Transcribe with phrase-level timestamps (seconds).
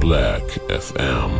[0.00, 1.30] Black FM.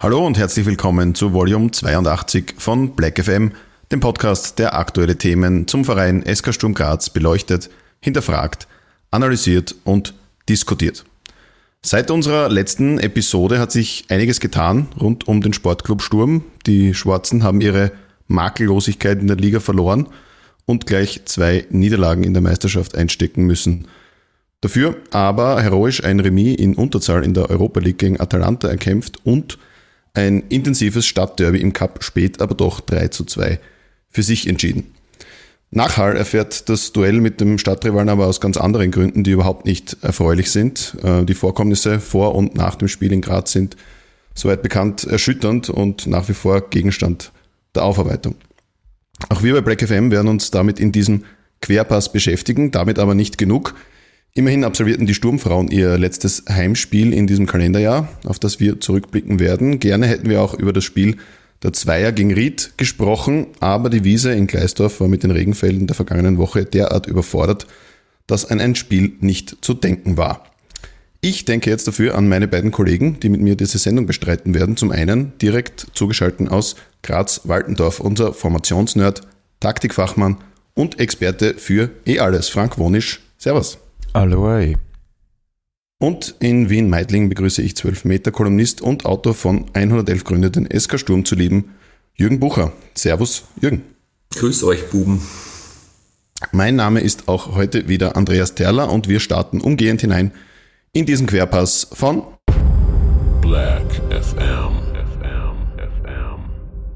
[0.00, 3.52] Hallo und herzlich willkommen zu Volume 82 von Black FM,
[3.92, 7.70] dem Podcast, der aktuelle Themen zum Verein SK Sturm Graz beleuchtet,
[8.00, 8.66] hinterfragt,
[9.12, 10.14] analysiert und
[10.48, 11.04] diskutiert.
[11.84, 16.44] Seit unserer letzten Episode hat sich einiges getan rund um den Sportclub Sturm.
[16.64, 17.90] Die Schwarzen haben ihre
[18.28, 20.06] Makellosigkeit in der Liga verloren
[20.64, 23.88] und gleich zwei Niederlagen in der Meisterschaft einstecken müssen.
[24.60, 29.58] Dafür aber heroisch ein Remis in Unterzahl in der Europa League gegen Atalanta erkämpft und
[30.14, 33.58] ein intensives Stadtderby im Cup spät aber doch 3 zu 2
[34.08, 34.94] für sich entschieden.
[35.74, 39.64] Nach Hall erfährt das Duell mit dem Stadtrivalen aber aus ganz anderen Gründen, die überhaupt
[39.64, 40.98] nicht erfreulich sind.
[41.02, 43.76] Äh, die Vorkommnisse vor und nach dem Spiel in Graz sind
[44.34, 47.32] soweit bekannt erschütternd und nach wie vor Gegenstand
[47.74, 48.34] der Aufarbeitung.
[49.30, 51.24] Auch wir bei Black FM werden uns damit in diesem
[51.62, 53.74] Querpass beschäftigen, damit aber nicht genug.
[54.34, 59.78] Immerhin absolvierten die Sturmfrauen ihr letztes Heimspiel in diesem Kalenderjahr, auf das wir zurückblicken werden.
[59.78, 61.16] Gerne hätten wir auch über das Spiel
[61.62, 65.96] der Zweier gegen Ried gesprochen, aber die Wiese in Gleisdorf war mit den Regenfällen der
[65.96, 67.66] vergangenen Woche derart überfordert,
[68.26, 70.44] dass an ein Spiel nicht zu denken war.
[71.20, 74.76] Ich denke jetzt dafür an meine beiden Kollegen, die mit mir diese Sendung bestreiten werden.
[74.76, 79.22] Zum einen direkt zugeschalten aus Graz-Waltendorf, unser Formationsnerd,
[79.60, 80.38] Taktikfachmann
[80.74, 83.20] und Experte für eh alles, Frank Wonisch.
[83.38, 83.78] Servus.
[84.14, 84.74] Hallo.
[86.02, 90.98] Und in Wien-Meidling begrüße ich 12 Meter Kolumnist und Autor von 111 Gründe, den SK
[90.98, 91.76] Sturm zu lieben,
[92.16, 92.72] Jürgen Bucher.
[92.96, 93.82] Servus, Jürgen.
[94.34, 95.22] Grüß euch, Buben.
[96.50, 100.32] Mein Name ist auch heute wieder Andreas Terler und wir starten umgehend hinein
[100.92, 102.24] in diesen Querpass von
[103.40, 104.72] Black FM.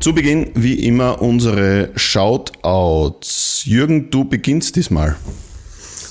[0.01, 3.63] Zu Beginn wie immer unsere Shoutouts.
[3.67, 5.15] Jürgen, du beginnst diesmal.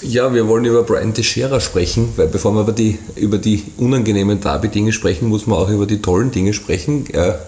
[0.07, 4.39] Ja, wir wollen über Brian Teixeira sprechen, weil bevor wir über die, über die unangenehmen
[4.39, 7.07] Derby-Dinge sprechen, muss man auch über die tollen Dinge sprechen.
[7.11, 7.43] Er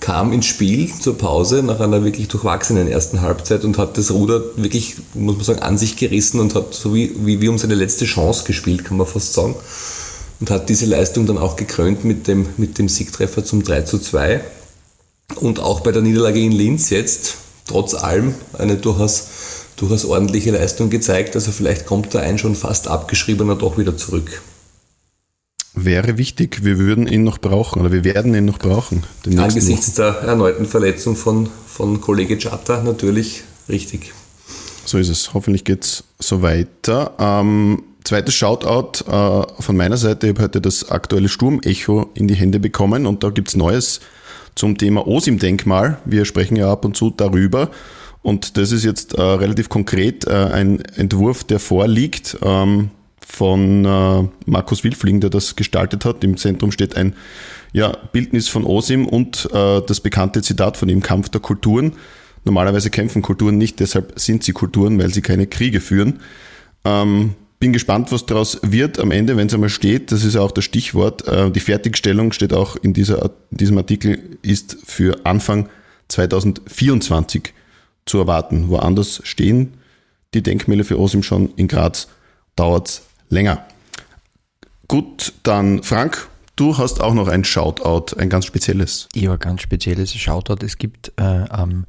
[0.00, 4.42] kam ins Spiel zur Pause nach einer wirklich durchwachsenen ersten Halbzeit und hat das Ruder
[4.56, 7.76] wirklich, muss man sagen, an sich gerissen und hat so wie, wie, wie um seine
[7.76, 9.54] letzte Chance gespielt, kann man fast sagen.
[10.40, 14.00] Und hat diese Leistung dann auch gekrönt mit dem, mit dem Siegtreffer zum 3 zu
[14.00, 14.40] 2.
[15.36, 17.36] Und auch bei der Niederlage in Linz jetzt,
[17.68, 19.28] trotz allem, eine durchaus
[19.76, 21.34] durchaus ordentliche Leistung gezeigt.
[21.34, 24.42] Also vielleicht kommt da ein schon fast abgeschriebener doch wieder zurück.
[25.74, 29.04] Wäre wichtig, wir würden ihn noch brauchen oder wir werden ihn noch brauchen.
[29.36, 34.12] Angesichts der erneuten Verletzung von, von Kollege Chatta natürlich richtig.
[34.84, 35.32] So ist es.
[35.32, 37.14] Hoffentlich geht es so weiter.
[37.18, 40.26] Ähm, zweites Shoutout äh, von meiner Seite.
[40.26, 44.00] Ich habe heute das aktuelle Sturmecho in die Hände bekommen und da gibt es Neues
[44.54, 45.98] zum Thema OSIM-Denkmal.
[46.04, 47.70] Wir sprechen ja ab und zu darüber.
[48.22, 52.90] Und das ist jetzt äh, relativ konkret äh, ein Entwurf, der vorliegt ähm,
[53.20, 56.22] von äh, Markus Wilfling, der das gestaltet hat.
[56.22, 57.14] Im Zentrum steht ein
[57.72, 61.94] ja, Bildnis von Osim und äh, das bekannte Zitat von ihm, Kampf der Kulturen.
[62.44, 66.20] Normalerweise kämpfen Kulturen nicht, deshalb sind sie Kulturen, weil sie keine Kriege führen.
[66.84, 70.10] Ähm, bin gespannt, was daraus wird am Ende, wenn es einmal steht.
[70.10, 71.26] Das ist ja auch das Stichwort.
[71.28, 75.68] Äh, die Fertigstellung steht auch in, dieser, in diesem Artikel, ist für Anfang
[76.08, 77.54] 2024
[78.06, 78.68] zu erwarten.
[78.68, 79.74] Woanders stehen
[80.34, 81.54] die Denkmäler für Osim schon.
[81.56, 82.08] In Graz
[82.56, 83.66] dauert es länger.
[84.88, 89.08] Gut, dann Frank, du hast auch noch ein Shoutout, ein ganz spezielles.
[89.14, 90.64] Ja, ganz spezielles Shoutout.
[90.64, 91.86] Es gibt äh, am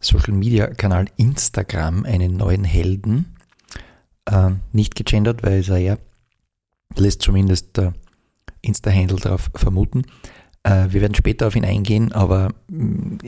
[0.00, 3.36] Social Media Kanal Instagram einen neuen Helden.
[4.26, 5.96] Äh, nicht gegendert, weil es ja
[6.94, 7.94] lässt zumindest der
[8.62, 10.02] Insta-Handle darauf vermuten.
[10.62, 13.18] Äh, wir werden später auf ihn eingehen, aber mm,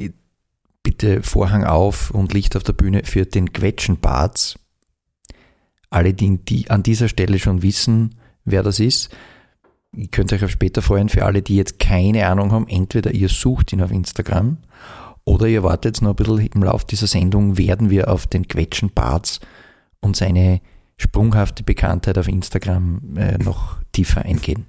[0.89, 4.59] bitte Vorhang auf und Licht auf der Bühne für den Quetschenbarts.
[5.91, 8.15] Alle, die, die an dieser Stelle schon wissen,
[8.47, 9.15] wer das ist,
[9.93, 11.11] ihr könnt euch auf später freuen.
[11.11, 14.57] Für alle, die jetzt keine Ahnung haben, entweder ihr sucht ihn auf Instagram
[15.25, 19.41] oder ihr wartet noch ein bisschen im Laufe dieser Sendung, werden wir auf den Quetschenbarts
[20.01, 20.63] und seine
[20.97, 24.65] sprunghafte Bekanntheit auf Instagram äh, noch tiefer eingehen.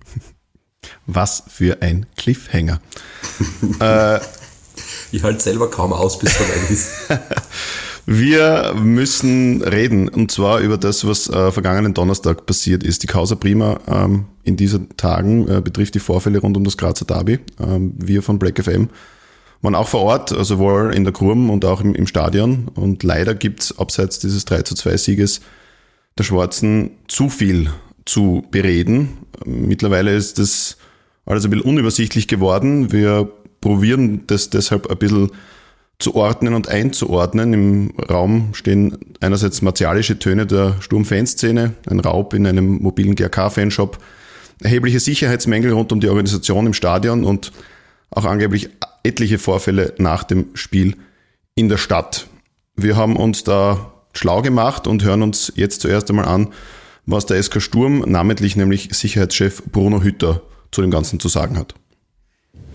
[1.05, 2.81] Was für ein Cliffhanger.
[3.79, 4.19] äh,
[5.11, 6.89] ich halte selber kaum aus, bis es soweit ist.
[8.11, 13.03] Wir müssen reden und zwar über das, was äh, vergangenen Donnerstag passiert ist.
[13.03, 17.05] Die Causa Prima ähm, in diesen Tagen äh, betrifft die Vorfälle rund um das Grazer
[17.05, 17.39] Derby.
[17.59, 18.89] Ähm, wir von Black FM
[19.61, 22.69] waren auch vor Ort, also sowohl in der Kurm und auch im, im Stadion.
[22.73, 25.41] Und leider gibt's abseits dieses 3 zu 2 Sieges
[26.17, 27.69] der Schwarzen zu viel
[28.05, 29.19] zu bereden.
[29.45, 30.77] Mittlerweile ist das
[31.25, 32.91] alles ein bisschen unübersichtlich geworden.
[32.91, 35.31] Wir probieren das deshalb ein bisschen
[35.99, 37.53] zu ordnen und einzuordnen.
[37.53, 43.99] Im Raum stehen einerseits martialische Töne der Sturm-Fanszene, ein Raub in einem mobilen GRK-Fanshop,
[44.61, 47.51] erhebliche Sicherheitsmängel rund um die Organisation im Stadion und
[48.11, 48.69] auch angeblich
[49.03, 50.95] etliche Vorfälle nach dem Spiel
[51.55, 52.27] in der Stadt.
[52.75, 56.49] Wir haben uns da schlau gemacht und hören uns jetzt zuerst einmal an,
[57.05, 60.41] was der SK Sturm, namentlich nämlich Sicherheitschef Bruno Hütter,
[60.71, 61.73] zu dem Ganzen zu sagen hat.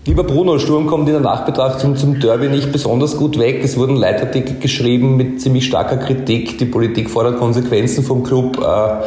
[0.07, 3.63] Lieber Bruno, Sturm kommt in der Nachbetrachtung zum Derby nicht besonders gut weg.
[3.63, 6.59] Es wurden Leitartikel geschrieben mit ziemlich starker Kritik.
[6.59, 8.59] Die Politik fordert Konsequenzen vom Club.
[8.59, 9.03] Äh,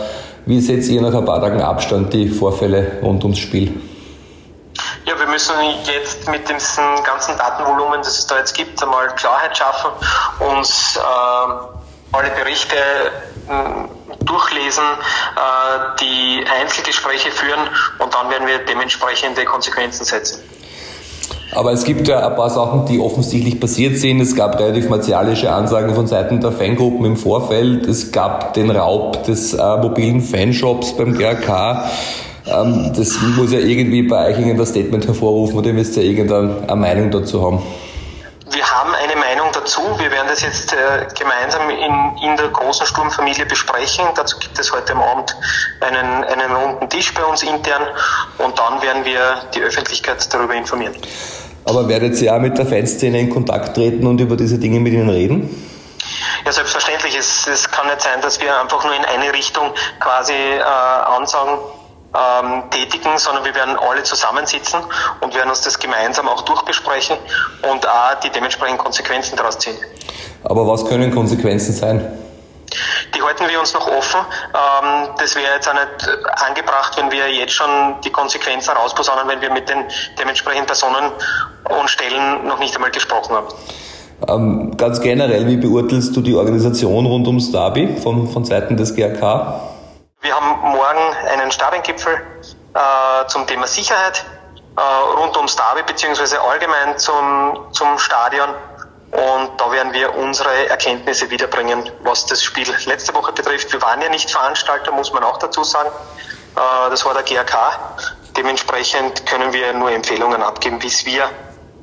[0.46, 3.80] wie setzt ihr nach ein paar Tagen Abstand die Vorfälle rund ums Spiel?
[5.04, 5.54] Ja, wir müssen
[5.84, 9.90] jetzt mit diesem ganzen Datenvolumen, das es da jetzt gibt, einmal Klarheit schaffen,
[10.40, 12.74] uns äh, alle Berichte
[13.48, 17.68] äh, durchlesen, äh, die Einzelgespräche führen
[18.00, 20.40] und dann werden wir dementsprechende Konsequenzen setzen.
[21.52, 24.20] Aber es gibt ja ein paar Sachen, die offensichtlich passiert sind.
[24.20, 27.86] Es gab relativ martialische Ansagen von Seiten der Fangruppen im Vorfeld.
[27.86, 31.90] Es gab den Raub des äh, mobilen Fanshops beim GRK.
[32.46, 36.76] Ähm, das muss ja irgendwie bei euch irgendein Statement hervorrufen oder ihr müsst ja irgendeine
[36.76, 37.62] Meinung dazu haben.
[38.50, 39.82] Wir haben eine Meinung dazu.
[39.98, 44.04] Wir werden das jetzt äh, gemeinsam in, in der großen Sturmfamilie besprechen.
[44.14, 45.36] Dazu gibt es heute am Abend
[45.80, 47.82] einen, einen runden Tisch bei uns intern
[48.38, 50.94] und dann werden wir die Öffentlichkeit darüber informieren.
[51.64, 54.94] Aber werdet ihr auch mit der Fanszene in Kontakt treten und über diese Dinge mit
[54.94, 55.64] ihnen reden?
[56.46, 57.14] Ja, selbstverständlich.
[57.18, 61.58] Es, es kann nicht sein, dass wir einfach nur in eine Richtung quasi äh, Ansagen
[62.18, 64.80] ähm, tätigen, sondern wir werden alle zusammensitzen
[65.20, 67.16] und werden uns das gemeinsam auch durchbesprechen
[67.70, 69.76] und auch die dementsprechenden Konsequenzen daraus ziehen.
[70.44, 72.18] Aber was können Konsequenzen sein?
[73.14, 74.20] Die halten wir uns noch offen.
[74.20, 79.40] Ähm, das wäre jetzt auch nicht angebracht, wenn wir jetzt schon die Konsequenzen rausposaunen, wenn
[79.40, 79.84] wir mit den
[80.18, 81.12] dementsprechenden Personen
[81.80, 83.48] und Stellen noch nicht einmal gesprochen haben.
[84.28, 88.94] Ähm, ganz generell, wie beurteilst du die Organisation rund ums Derby von, von Seiten des
[88.94, 89.77] GRK?
[90.20, 92.20] Wir haben morgen einen Stabengipfel
[92.74, 94.24] äh, zum Thema Sicherheit
[94.76, 98.48] äh, rund ums Derby beziehungsweise allgemein zum, zum Stadion.
[99.12, 103.72] Und da werden wir unsere Erkenntnisse wiederbringen, was das Spiel letzte Woche betrifft.
[103.72, 105.88] Wir waren ja nicht Veranstalter, muss man auch dazu sagen.
[105.88, 107.78] Äh, das war der GRK.
[108.36, 111.30] Dementsprechend können wir nur Empfehlungen abgeben, wie es wir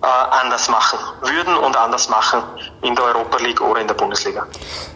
[0.01, 2.39] anders machen würden und anders machen
[2.83, 4.45] in der Europa League oder in der Bundesliga.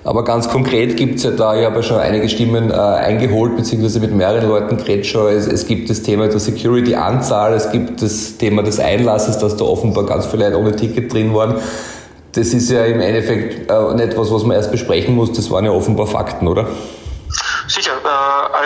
[0.03, 3.55] Aber ganz konkret gibt es ja da, ich habe ja schon einige Stimmen äh, eingeholt,
[3.55, 5.31] beziehungsweise mit mehreren Leuten geredet schon.
[5.31, 9.65] Es, es gibt das Thema der Security-Anzahl, es gibt das Thema des Einlasses, dass da
[9.65, 11.59] offenbar ganz viele Leute ohne Ticket drin waren
[12.33, 15.65] das ist ja im Endeffekt äh, nicht was, was man erst besprechen muss, das waren
[15.65, 16.67] ja offenbar Fakten, oder?
[17.67, 18.07] Sicher, äh,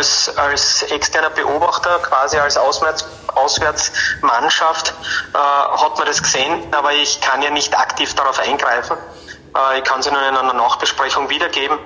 [0.04, 3.06] als, als externer Beobachter, quasi als Auswärts,
[3.36, 4.94] Auswärtsmannschaft,
[5.34, 8.98] äh, hat man das gesehen, aber ich kann ja nicht aktiv darauf eingreifen.
[9.56, 11.80] Äh, ich kann sie nur in einer Nachbesprechung wiedergeben,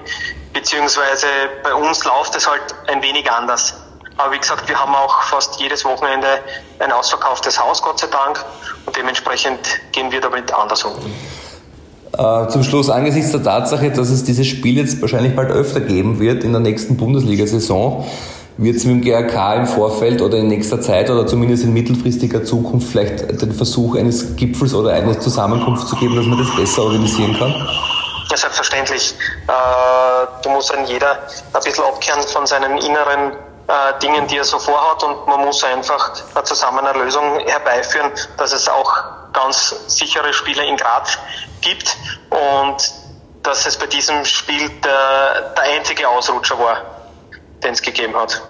[0.52, 1.28] beziehungsweise
[1.62, 3.76] bei uns läuft es halt ein wenig anders.
[4.18, 6.44] Aber wie gesagt, wir haben auch fast jedes Wochenende
[6.80, 8.44] ein ausverkauftes Haus, Gott sei Dank,
[8.88, 9.60] und dementsprechend
[9.92, 10.96] gehen wir damit anders um.
[12.18, 16.20] Äh, zum Schluss, angesichts der Tatsache, dass es dieses Spiel jetzt wahrscheinlich bald öfter geben
[16.20, 18.08] wird in der nächsten Bundesliga-Saison,
[18.58, 22.44] wird es mit dem GRK im Vorfeld oder in nächster Zeit oder zumindest in mittelfristiger
[22.44, 26.84] Zukunft vielleicht den Versuch eines Gipfels oder einer Zusammenkunft zu geben, dass man das besser
[26.84, 27.54] organisieren kann?
[28.32, 29.14] Ja, selbstverständlich.
[29.48, 29.52] Äh,
[30.42, 31.20] da muss ein jeder
[31.54, 33.34] ein bisschen abkehren von seinen inneren
[33.68, 36.14] äh, Dingen, die er so vorhat und man muss einfach
[36.44, 38.92] zusammen eine Lösung herbeiführen, dass es auch
[39.38, 41.18] ganz sichere Spiele in Graz
[41.62, 41.96] gibt
[42.30, 42.78] und
[43.44, 47.10] dass es bei diesem Spiel der, der einzige Ausrutscher war,
[47.64, 48.42] den es gegeben hat.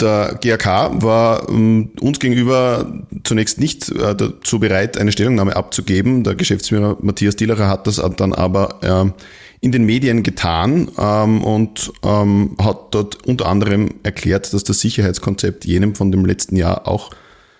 [0.00, 2.86] Der GAK war ähm, uns gegenüber
[3.22, 6.24] zunächst nicht äh, dazu bereit, eine Stellungnahme abzugeben.
[6.24, 9.22] Der Geschäftsführer Matthias Dillacher hat das dann aber äh,
[9.60, 15.64] in den Medien getan ähm, und ähm, hat dort unter anderem erklärt, dass das Sicherheitskonzept
[15.64, 17.10] jenem von dem letzten Jahr auch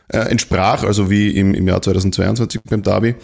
[0.09, 3.15] äh, entsprach, also wie im, im Jahr 2022 beim Derby.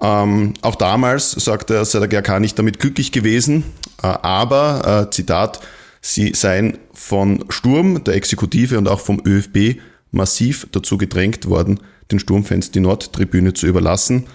[0.00, 3.64] Ähm, auch damals sagte er, sei der GRK nicht damit glücklich gewesen,
[4.02, 5.60] äh, aber, äh, Zitat,
[6.00, 12.18] sie seien von Sturm, der Exekutive und auch vom ÖFB massiv dazu gedrängt worden, den
[12.18, 14.26] Sturmfans die Nordtribüne zu überlassen.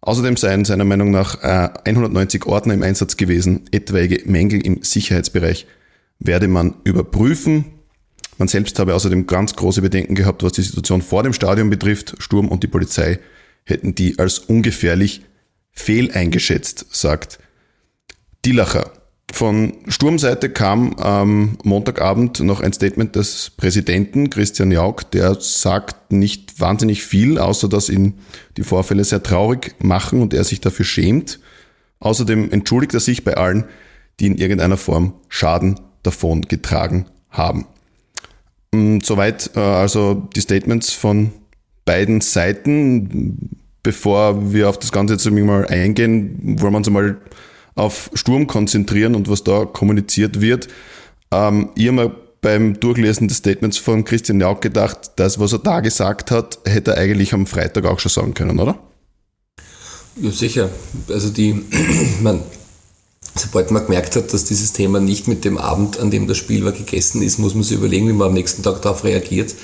[0.00, 5.66] Außerdem seien seiner Meinung nach 190 äh, Ordner im Einsatz gewesen, etwaige Mängel im Sicherheitsbereich
[6.20, 7.64] werde man überprüfen.
[8.40, 12.14] Man selbst habe außerdem ganz große Bedenken gehabt, was die Situation vor dem Stadion betrifft.
[12.20, 13.18] Sturm und die Polizei
[13.64, 15.20] hätten die als ungefährlich
[15.72, 17.38] fehleingeschätzt, sagt
[18.46, 18.92] Dillacher.
[19.30, 26.58] Von Sturmseite kam am Montagabend noch ein Statement des Präsidenten Christian Jauch, der sagt nicht
[26.60, 28.20] wahnsinnig viel, außer dass ihn
[28.56, 31.40] die Vorfälle sehr traurig machen und er sich dafür schämt.
[31.98, 33.64] Außerdem entschuldigt er sich bei allen,
[34.18, 37.66] die in irgendeiner Form Schaden davon getragen haben.
[38.72, 41.32] Mm, soweit äh, also die Statements von
[41.84, 43.56] beiden Seiten.
[43.82, 47.16] Bevor wir auf das Ganze jetzt mal eingehen, wollen wir uns einmal
[47.74, 50.68] auf Sturm konzentrieren und was da kommuniziert wird.
[51.32, 55.58] Ähm, ich habe mir beim Durchlesen des Statements von Christian Jauch gedacht, das, was er
[55.60, 58.78] da gesagt hat, hätte er eigentlich am Freitag auch schon sagen können, oder?
[60.16, 60.70] Ja, sicher.
[61.08, 61.54] Also die,
[62.22, 62.40] man,
[63.40, 66.64] sobald man gemerkt hat, dass dieses Thema nicht mit dem Abend, an dem das Spiel
[66.64, 69.54] war, gegessen ist, muss man sich überlegen, wie man am nächsten Tag darauf reagiert.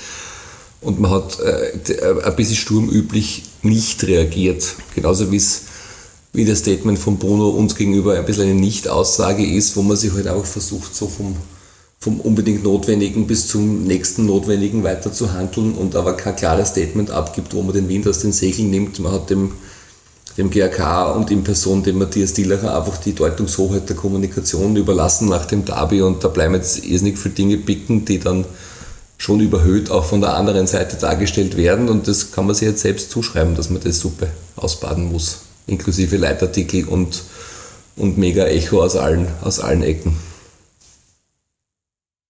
[0.81, 1.71] Und man hat äh,
[2.23, 4.75] ein bisschen sturmüblich nicht reagiert.
[4.95, 9.97] Genauso wie das Statement von Bruno uns gegenüber ein bisschen eine Nicht-Aussage ist, wo man
[9.97, 11.35] sich halt auch versucht, so vom,
[11.99, 17.09] vom unbedingt Notwendigen bis zum nächsten Notwendigen weiter zu handeln und aber kein klares Statement
[17.09, 18.99] abgibt, wo man den Wind aus den Segeln nimmt.
[18.99, 19.53] Man hat dem
[20.37, 25.45] dem GRK und in Person dem Matthias Dillacher einfach die Deutungshoheit der Kommunikation überlassen nach
[25.45, 28.45] dem Derby und da bleiben jetzt irrsinnig viele Dinge bicken, die dann
[29.17, 32.81] schon überhöht auch von der anderen Seite dargestellt werden und das kann man sich jetzt
[32.81, 37.23] selbst zuschreiben, dass man das Suppe ausbaden muss, inklusive Leitartikel und,
[37.95, 40.17] und mega Echo aus allen, aus allen Ecken.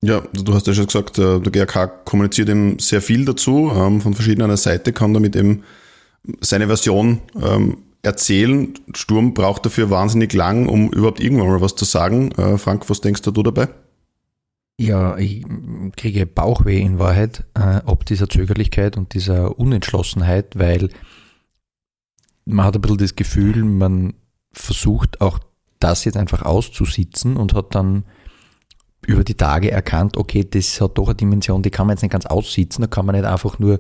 [0.02, 3.72] Ja, du hast ja schon gesagt, äh, der GRK kommuniziert eben sehr viel dazu.
[3.76, 5.64] Ähm, von verschiedener Seite kann damit eben
[6.40, 8.74] seine Version ähm, erzählen.
[8.96, 12.32] Sturm braucht dafür wahnsinnig lang, um überhaupt irgendwann mal was zu sagen.
[12.34, 13.70] Äh, Frank, was denkst du dabei?
[14.80, 15.44] Ja, ich
[15.96, 20.90] kriege Bauchweh in Wahrheit, äh, ob dieser Zögerlichkeit und dieser Unentschlossenheit, weil
[22.46, 24.14] man hat ein bisschen das Gefühl, man
[24.52, 25.40] versucht auch
[25.80, 28.06] das jetzt einfach auszusitzen und hat dann
[29.06, 32.12] über die Tage erkannt, okay, das hat doch eine Dimension, die kann man jetzt nicht
[32.12, 33.80] ganz aussitzen, da kann man nicht einfach nur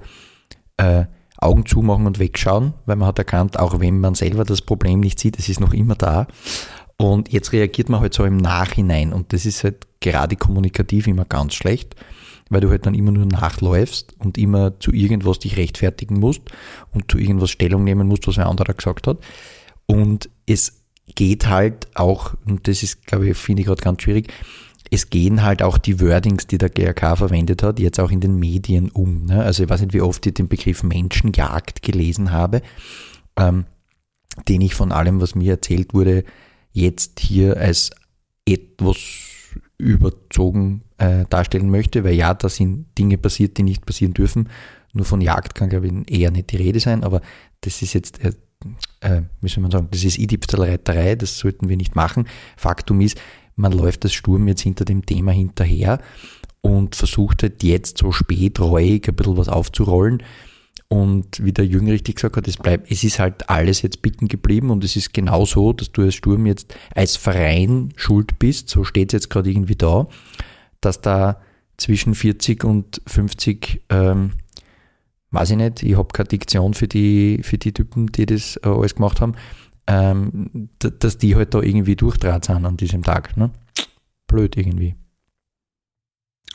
[0.78, 1.06] äh,
[1.38, 5.20] Augen zumachen und wegschauen, weil man hat erkannt, auch wenn man selber das Problem nicht
[5.20, 6.27] sieht, es ist noch immer da.
[6.98, 11.25] Und jetzt reagiert man halt so im Nachhinein und das ist halt gerade kommunikativ immer
[11.25, 11.96] ganz schlecht,
[12.50, 16.41] weil du halt dann immer nur nachläufst und immer zu irgendwas dich rechtfertigen musst
[16.91, 19.20] und zu irgendwas Stellung nehmen musst, was ein anderer gesagt hat.
[19.86, 20.82] Und es
[21.15, 24.34] geht halt auch, und das ist, glaube ich, finde ich gerade ganz schwierig,
[24.91, 28.38] es gehen halt auch die Wordings, die der GRK verwendet hat, jetzt auch in den
[28.38, 29.25] Medien um.
[29.25, 29.44] Ne?
[29.44, 32.62] Also ich weiß nicht, wie oft ich den Begriff Menschenjagd gelesen habe,
[33.36, 33.65] ähm,
[34.48, 36.24] den ich von allem, was mir erzählt wurde,
[36.72, 37.91] jetzt hier als
[38.46, 38.98] etwas
[39.77, 44.50] überzogen äh, darstellen möchte, weil ja, da sind Dinge passiert, die nicht passieren dürfen.
[44.94, 47.22] Nur von Jagd kann, glaube ich, eher nicht die Rede sein, aber
[47.62, 48.34] das ist jetzt, äh,
[49.01, 52.27] äh, wie soll man sagen, das ist Idipfelreiterei, das sollten wir nicht machen.
[52.56, 53.20] Faktum ist,
[53.58, 56.00] man läuft das Sturm jetzt hinter dem Thema hinterher
[56.62, 60.24] und versucht halt jetzt so spät ruhig ein bisschen was aufzurollen.
[60.90, 64.30] Und wie der Jünger richtig gesagt hat, es bleibt, es ist halt alles jetzt bicken
[64.30, 68.70] geblieben und es ist genau so, dass du als Sturm jetzt als Verein schuld bist,
[68.70, 70.08] so steht es jetzt gerade irgendwie da,
[70.80, 71.42] dass da
[71.76, 74.32] zwischen 40 und 50, ähm,
[75.32, 78.70] weiß ich nicht, ich habe keine Diktion für die, für die Typen, die das äh,
[78.70, 79.34] alles gemacht haben,
[79.88, 83.38] ähm, dass die halt da irgendwie durchdraht sind an diesem Tag.
[83.38, 83.51] Ne?
[84.27, 84.96] Blöd irgendwie.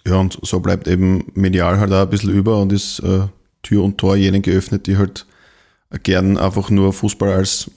[0.06, 3.28] Ja, und so bleibt eben medial halt auch ein bisschen über und ist äh,
[3.62, 5.26] Tür und Tor jenen geöffnet, die halt
[6.02, 7.70] gern einfach nur Fußball als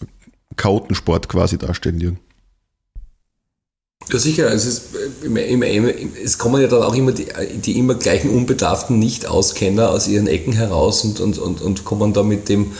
[0.55, 2.19] Kautensport quasi darstellen, Jürgen.
[4.11, 4.51] Ja, sicher.
[4.51, 4.89] Es, ist,
[6.23, 7.27] es kommen ja dann auch immer die,
[7.63, 12.21] die immer gleichen Unbedarften Nicht-Auskenner aus ihren Ecken heraus und, und, und, und kommen da
[12.23, 12.73] mit dem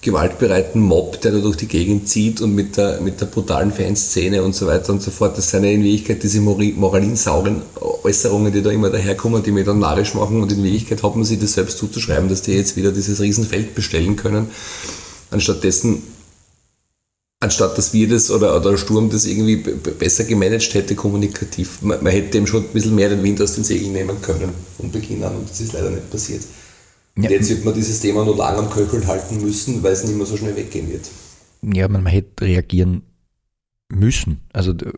[0.00, 4.42] gewaltbereiten Mob, der da durch die Gegend zieht und mit der, mit der brutalen Fanszene
[4.42, 5.36] und so weiter und so fort.
[5.36, 7.62] Das sind ja in Wirklichkeit diese moralinsauren
[8.04, 11.24] Äußerungen, die da immer daherkommen, die mir dann narrisch machen und in Wirklichkeit hat man
[11.24, 14.48] sich das selbst zuzuschreiben, dass die jetzt wieder dieses Riesenfeld bestellen können.
[15.32, 16.04] Anstatt dessen,
[17.40, 22.12] anstatt dass wir das oder, oder Sturm das irgendwie besser gemanagt hätte kommunikativ, man, man
[22.12, 25.24] hätte dem schon ein bisschen mehr den Wind aus den Segeln nehmen können von Beginn
[25.24, 26.42] an und das ist leider nicht passiert.
[27.20, 27.30] Ja.
[27.30, 30.26] Jetzt wird man dieses Thema nur lang am Köcheln halten müssen, weil es nicht mehr
[30.26, 31.10] so schnell weggehen wird.
[31.62, 33.02] Ja, man hätte reagieren
[33.92, 34.42] müssen.
[34.52, 34.92] Also du,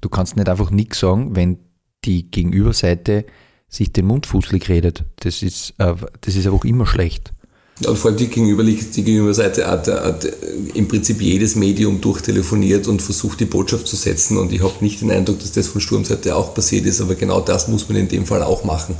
[0.00, 1.58] du kannst nicht einfach nichts sagen, wenn
[2.06, 3.26] die Gegenüberseite
[3.68, 5.04] sich den Mund fußlig redet.
[5.16, 7.34] Das ist, äh, das ist einfach immer schlecht.
[7.80, 10.26] Ja, und vor allem die, Gegenüber, die Gegenüberseite hat, hat
[10.74, 14.38] im Prinzip jedes Medium durchtelefoniert und versucht, die Botschaft zu setzen.
[14.38, 17.40] Und ich habe nicht den Eindruck, dass das von Sturmseite auch passiert ist, aber genau
[17.40, 18.96] das muss man in dem Fall auch machen.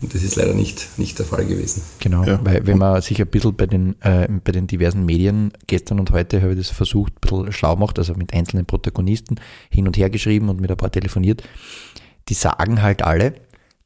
[0.00, 1.82] Und das ist leider nicht, nicht der Fall gewesen.
[2.00, 2.40] Genau, Ja.
[2.44, 6.10] weil wenn man sich ein bisschen bei den, äh, bei den diversen Medien, gestern und
[6.10, 9.36] heute habe ich das versucht, ein bisschen schlau macht, also mit einzelnen Protagonisten
[9.70, 11.42] hin und her geschrieben und mit ein paar telefoniert,
[12.28, 13.34] die sagen halt alle,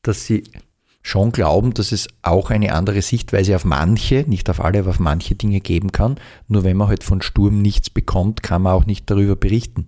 [0.02, 0.44] dass sie
[1.02, 4.98] schon glauben, dass es auch eine andere Sichtweise auf manche, nicht auf alle, aber auf
[4.98, 6.16] manche Dinge geben kann.
[6.48, 9.86] Nur wenn man halt von Sturm nichts bekommt, kann man auch nicht darüber berichten.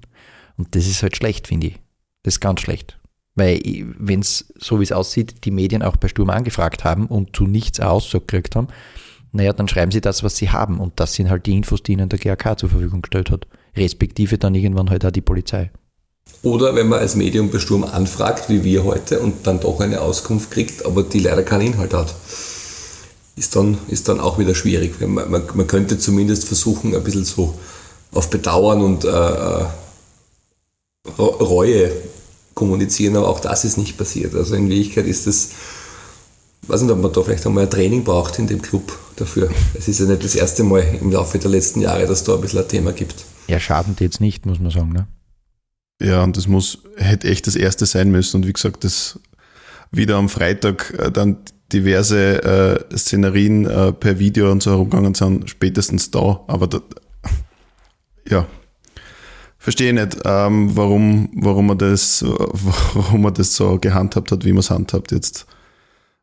[0.57, 1.75] Und das ist halt schlecht, finde ich.
[2.23, 2.99] Das ist ganz schlecht.
[3.38, 3.61] Weil,
[3.99, 7.45] wenn es so wie es aussieht, die Medien auch bei Sturm angefragt haben und zu
[7.45, 8.66] nichts Aussage gekriegt haben,
[9.30, 10.80] naja, dann schreiben sie das, was sie haben.
[10.80, 13.47] Und das sind halt die Infos, die ihnen der GAK zur Verfügung gestellt hat.
[13.76, 15.71] Respektive dann irgendwann halt auch die Polizei.
[16.42, 20.00] Oder wenn man als Medium bei Sturm anfragt, wie wir heute, und dann doch eine
[20.00, 22.12] Auskunft kriegt, aber die leider keinen Inhalt hat.
[23.37, 25.00] Ist dann, ist dann auch wieder schwierig.
[25.00, 27.54] Man, man, man könnte zumindest versuchen, ein bisschen so
[28.12, 29.66] auf Bedauern und äh, äh,
[31.18, 31.92] Reue
[32.59, 34.35] kommunizieren, aber auch das ist nicht passiert.
[34.35, 35.53] Also in Wirklichkeit ist es,
[36.67, 39.49] weiß nicht, ob man da vielleicht einmal ein Training braucht in dem Club dafür.
[39.75, 42.41] Es ist ja nicht das erste Mal im Laufe der letzten Jahre, dass da ein
[42.41, 43.25] bisschen ein Thema gibt.
[43.47, 44.93] Ja, schaden die jetzt nicht, muss man sagen.
[44.93, 45.07] Ne?
[46.03, 48.38] Ja, und das muss, hätte echt das erste sein müssen.
[48.38, 49.21] Und wie gesagt, das
[49.93, 51.38] wieder am Freitag äh, dann
[51.73, 52.43] diverse
[52.91, 56.41] äh, Szenarien äh, per Video und so herumgegangen sind, spätestens da.
[56.49, 56.81] Aber da,
[58.29, 58.47] ja,
[59.69, 64.61] verstehe nicht, ähm, warum, warum man das, warum man das so gehandhabt hat, wie man
[64.61, 65.45] es handhabt jetzt.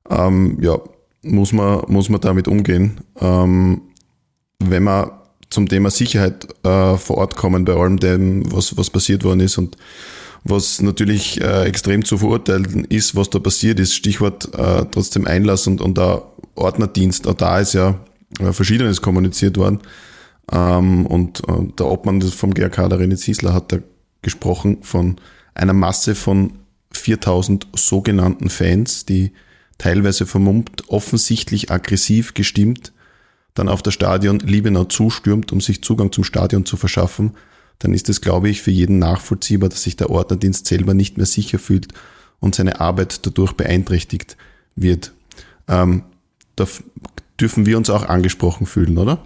[0.10, 0.80] Ähm, ja,
[1.22, 3.02] muss man, muss man damit umgehen.
[3.22, 3.84] Ähm,
[4.58, 5.12] wenn man
[5.52, 9.60] zum Thema Sicherheit äh, vor Ort kommen, bei allem dem, was, was passiert worden ist
[9.60, 9.78] und
[10.44, 13.94] was natürlich äh, extrem zu verurteilen ist, was da passiert ist.
[13.94, 16.24] Stichwort äh, trotzdem Einlass und, und der
[16.56, 17.28] Ordnerdienst.
[17.28, 17.94] Auch da ist ja
[18.40, 19.82] äh, Verschiedenes kommuniziert worden.
[20.52, 23.78] Ähm, und äh, der Obmann vom GRK, der René Ziesler, hat da
[24.22, 25.18] gesprochen von
[25.54, 26.54] einer Masse von
[26.92, 29.32] 4000 sogenannten Fans, die
[29.78, 32.94] teilweise vermummt, offensichtlich aggressiv gestimmt,
[33.54, 37.36] dann auf das Stadion Liebenau zustürmt, um sich Zugang zum Stadion zu verschaffen,
[37.80, 41.26] dann ist es, glaube ich, für jeden nachvollziehbar, dass sich der Ordnerdienst selber nicht mehr
[41.26, 41.90] sicher fühlt
[42.40, 44.38] und seine Arbeit dadurch beeinträchtigt
[44.76, 45.14] wird.
[45.68, 46.04] Ähm,
[46.56, 46.68] da
[47.40, 49.20] dürfen wir uns auch angesprochen fühlen, oder?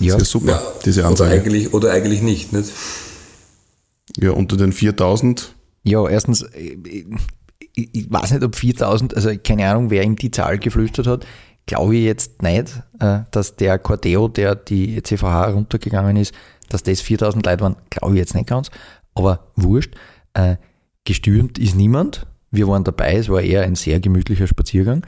[0.00, 0.14] Ja.
[0.14, 1.30] Das ist ja super, Ja, diese oder Ansage.
[1.32, 2.52] eigentlich, oder eigentlich nicht.
[2.52, 2.70] nicht?
[4.16, 6.76] Ja, unter den 4000, Ja, erstens, äh,
[7.74, 11.26] ich, ich weiß nicht, ob 4000, also keine Ahnung, wer ihm die Zahl geflüstert hat,
[11.66, 16.34] glaube ich jetzt nicht, äh, dass der Cordeo, der die CVH runtergegangen ist,
[16.68, 18.70] dass das 4000 Leute waren, glaube ich jetzt nicht ganz,
[19.14, 19.94] aber wurscht.
[20.34, 20.56] Äh,
[21.04, 25.04] Gestürmt ist niemand, wir waren dabei, es war eher ein sehr gemütlicher Spaziergang,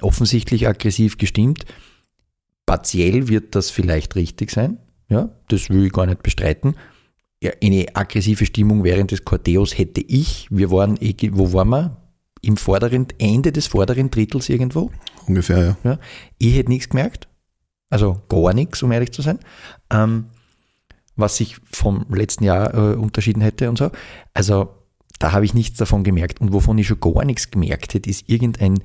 [0.00, 1.64] offensichtlich aggressiv gestimmt,
[2.66, 6.74] partiell wird das vielleicht richtig sein, ja, das will ich gar nicht bestreiten,
[7.42, 10.48] ja, eine aggressive Stimmung während des Corteos hätte ich.
[10.50, 10.98] Wir waren,
[11.32, 11.96] wo waren wir?
[12.42, 14.90] Im vorderen, Ende des vorderen Drittels irgendwo.
[15.26, 15.90] ungefähr, ja.
[15.90, 15.98] Ja.
[16.38, 17.28] Ich hätte nichts gemerkt.
[17.90, 19.38] Also gar nichts, um ehrlich zu sein.
[19.90, 20.26] Ähm,
[21.16, 23.90] was sich vom letzten Jahr äh, unterschieden hätte und so.
[24.34, 24.68] Also
[25.18, 26.40] da habe ich nichts davon gemerkt.
[26.40, 28.80] Und wovon ich schon gar nichts gemerkt hätte, ist irgendein,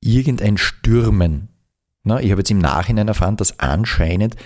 [0.00, 1.48] irgendein Stürmen.
[2.02, 4.36] Na, ich habe jetzt im Nachhinein erfahren, dass anscheinend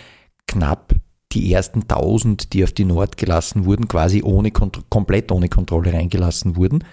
[0.47, 0.95] knapp
[1.33, 6.57] die ersten 1000, die auf die Nord gelassen wurden, quasi ohne komplett ohne Kontrolle reingelassen
[6.57, 6.85] wurden.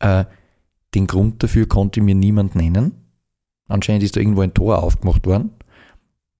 [0.00, 0.24] Äh,
[0.94, 2.92] den Grund dafür konnte mir niemand nennen.
[3.68, 5.50] Anscheinend ist da irgendwo ein Tor aufgemacht worden.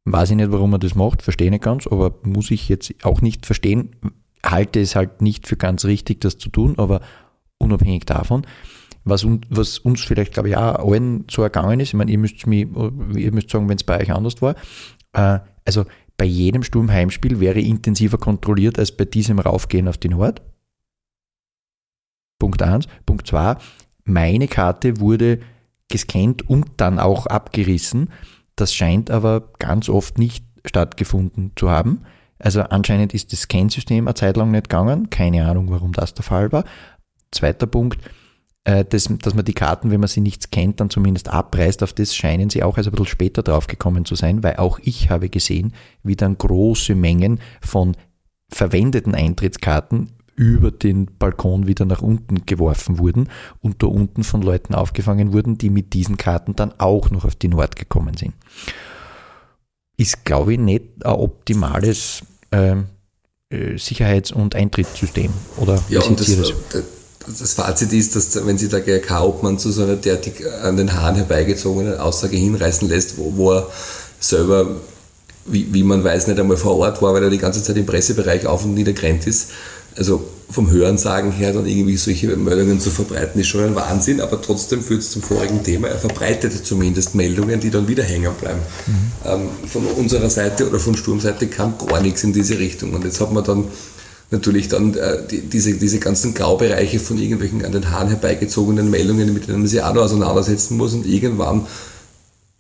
[0.05, 3.20] Weiß ich nicht, warum man das macht, verstehe nicht ganz, aber muss ich jetzt auch
[3.20, 3.96] nicht verstehen.
[4.44, 7.00] Halte es halt nicht für ganz richtig, das zu tun, aber
[7.59, 8.46] unabhängig davon,
[9.07, 12.19] was, un, was uns vielleicht, glaube ich, auch allen so ergangen ist, ich meine, ihr
[12.19, 12.66] müsst, mich,
[13.14, 14.57] ihr müsst sagen, wenn es bei euch anders war,
[15.12, 20.42] äh, also bei jedem Sturmheimspiel wäre intensiver kontrolliert als bei diesem Raufgehen auf die Nord.
[22.38, 22.87] Punkt eins.
[23.07, 23.57] Punkt zwei,
[24.05, 25.40] meine Karte wurde
[25.88, 28.11] gescannt und dann auch abgerissen.
[28.57, 32.03] Das scheint aber ganz oft nicht stattgefunden zu haben.
[32.38, 35.11] Also anscheinend ist das Scansystem eine Zeit lang nicht gegangen.
[35.11, 36.64] Keine Ahnung, warum das der Fall war.
[37.31, 37.99] Zweiter Punkt,
[38.66, 41.83] dass, dass man die Karten, wenn man sie nicht scannt, dann zumindest abreißt.
[41.83, 45.09] Auf das scheinen sie auch erst ein bisschen später draufgekommen zu sein, weil auch ich
[45.09, 47.96] habe gesehen, wie dann große Mengen von
[48.48, 53.31] verwendeten Eintrittskarten über den Balkon wieder nach unten geworfen wurden
[53.62, 57.35] und da unten von Leuten aufgefangen wurden, die mit diesen Karten dann auch noch auf
[57.35, 58.35] die Nord gekommen sind.
[59.96, 62.87] Ist, glaube ich, nicht ein optimales ähm,
[63.48, 65.33] äh, Sicherheits- und Eintrittssystem.
[65.57, 66.85] Oder Ja, und das, das?
[67.26, 71.16] Das, Fazit ist, dass wenn sich der GRK-Obmann zu so einer derartig an den Haaren
[71.16, 73.68] herbeigezogenen Aussage hinreißen lässt, wo, wo er
[74.20, 74.76] selber,
[75.44, 77.86] wie, wie man weiß, nicht einmal vor Ort war, weil er die ganze Zeit im
[77.86, 79.48] Pressebereich auf und nieder gerannt ist,
[79.96, 84.40] also vom Hörensagen her dann irgendwie solche Meldungen zu verbreiten, ist schon ein Wahnsinn, aber
[84.40, 85.88] trotzdem führt es zum vorigen Thema.
[85.88, 88.60] Er verbreitet zumindest Meldungen, die dann wieder hängen bleiben.
[88.86, 88.92] Mhm.
[89.24, 92.94] Ähm, von unserer Seite oder von Sturmseite kam gar nichts in diese Richtung.
[92.94, 93.64] Und jetzt hat man dann
[94.30, 99.32] natürlich dann äh, die, diese, diese ganzen Graubereiche von irgendwelchen an den Haaren herbeigezogenen Meldungen,
[99.32, 101.66] mit denen man sich auch noch auseinandersetzen muss und irgendwann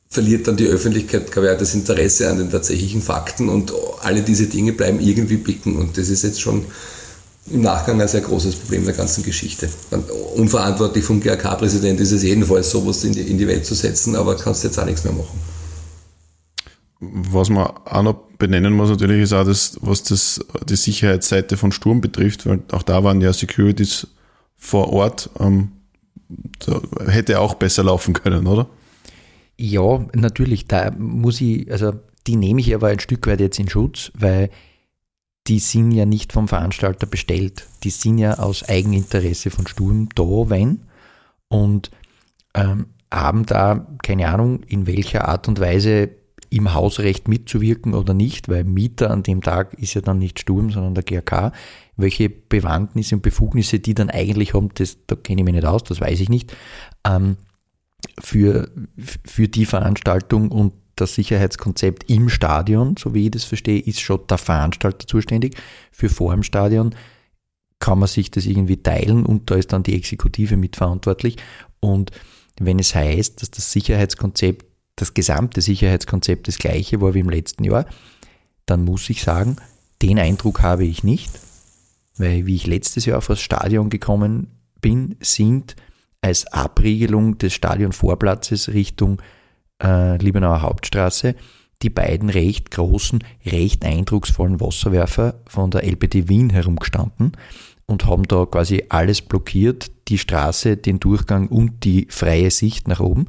[0.08, 4.46] verliert dann die Öffentlichkeit, glaube ich, das Interesse an den tatsächlichen Fakten und alle diese
[4.46, 6.64] Dinge bleiben irgendwie bicken und das ist jetzt schon
[7.50, 9.68] im Nachgang ein sehr großes Problem der ganzen Geschichte.
[10.34, 14.36] Unverantwortlich vom GRK-Präsident ist es jedenfalls, sowas in die, in die Welt zu setzen, aber
[14.36, 15.38] kannst jetzt auch nichts mehr machen.
[16.98, 21.72] Was man auch noch benennen muss natürlich ist auch das, was das, die Sicherheitsseite von
[21.72, 24.08] Sturm betrifft, weil auch da waren ja Securities
[24.56, 25.30] vor Ort.
[25.38, 25.72] Ähm,
[27.06, 28.68] hätte auch besser laufen können, oder?
[29.58, 30.66] Ja, natürlich.
[30.66, 31.92] Da muss ich, also
[32.26, 34.50] die nehme ich aber ein Stück weit jetzt in Schutz, weil
[35.46, 37.66] die sind ja nicht vom Veranstalter bestellt.
[37.84, 40.80] Die sind ja aus Eigeninteresse von Sturm da, wenn.
[41.48, 41.90] Und
[42.54, 46.10] ähm, haben da, keine Ahnung, in welcher Art und Weise
[46.56, 50.70] im Hausrecht mitzuwirken oder nicht, weil Mieter an dem Tag ist ja dann nicht Sturm,
[50.70, 51.52] sondern der GRK.
[51.96, 55.84] Welche Bewandtnisse und Befugnisse die dann eigentlich haben, das, da kenne ich mich nicht aus,
[55.84, 56.54] das weiß ich nicht.
[57.06, 57.36] Ähm,
[58.20, 58.70] für,
[59.24, 64.26] für die Veranstaltung und das Sicherheitskonzept im Stadion, so wie ich das verstehe, ist schon
[64.28, 65.56] der Veranstalter zuständig.
[65.92, 66.94] Für vor dem Stadion
[67.78, 71.36] kann man sich das irgendwie teilen und da ist dann die Exekutive mitverantwortlich.
[71.80, 72.12] Und
[72.58, 74.65] wenn es heißt, dass das Sicherheitskonzept,
[74.96, 77.86] das gesamte Sicherheitskonzept das gleiche war wie im letzten Jahr,
[78.64, 79.56] dann muss ich sagen,
[80.02, 81.30] den Eindruck habe ich nicht,
[82.16, 84.48] weil wie ich letztes Jahr auf das Stadion gekommen
[84.80, 85.76] bin, sind
[86.20, 89.22] als Abriegelung des Stadionvorplatzes Richtung
[89.82, 91.34] äh, Liebenauer Hauptstraße
[91.82, 97.32] die beiden recht großen, recht eindrucksvollen Wasserwerfer von der LPT Wien herumgestanden
[97.84, 103.00] und haben da quasi alles blockiert, die Straße, den Durchgang und die freie Sicht nach
[103.00, 103.26] oben.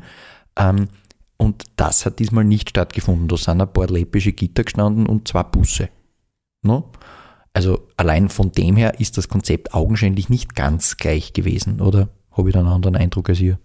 [0.58, 0.88] Ähm,
[1.38, 3.28] und das hat diesmal nicht stattgefunden.
[3.28, 5.90] Da sind ein paar läppische Gitter gestanden und zwei Busse.
[6.64, 6.92] No?
[7.54, 12.50] Also allein von dem her ist das Konzept augenscheinlich nicht ganz gleich gewesen, oder habe
[12.50, 13.58] ich da einen anderen Eindruck als ihr?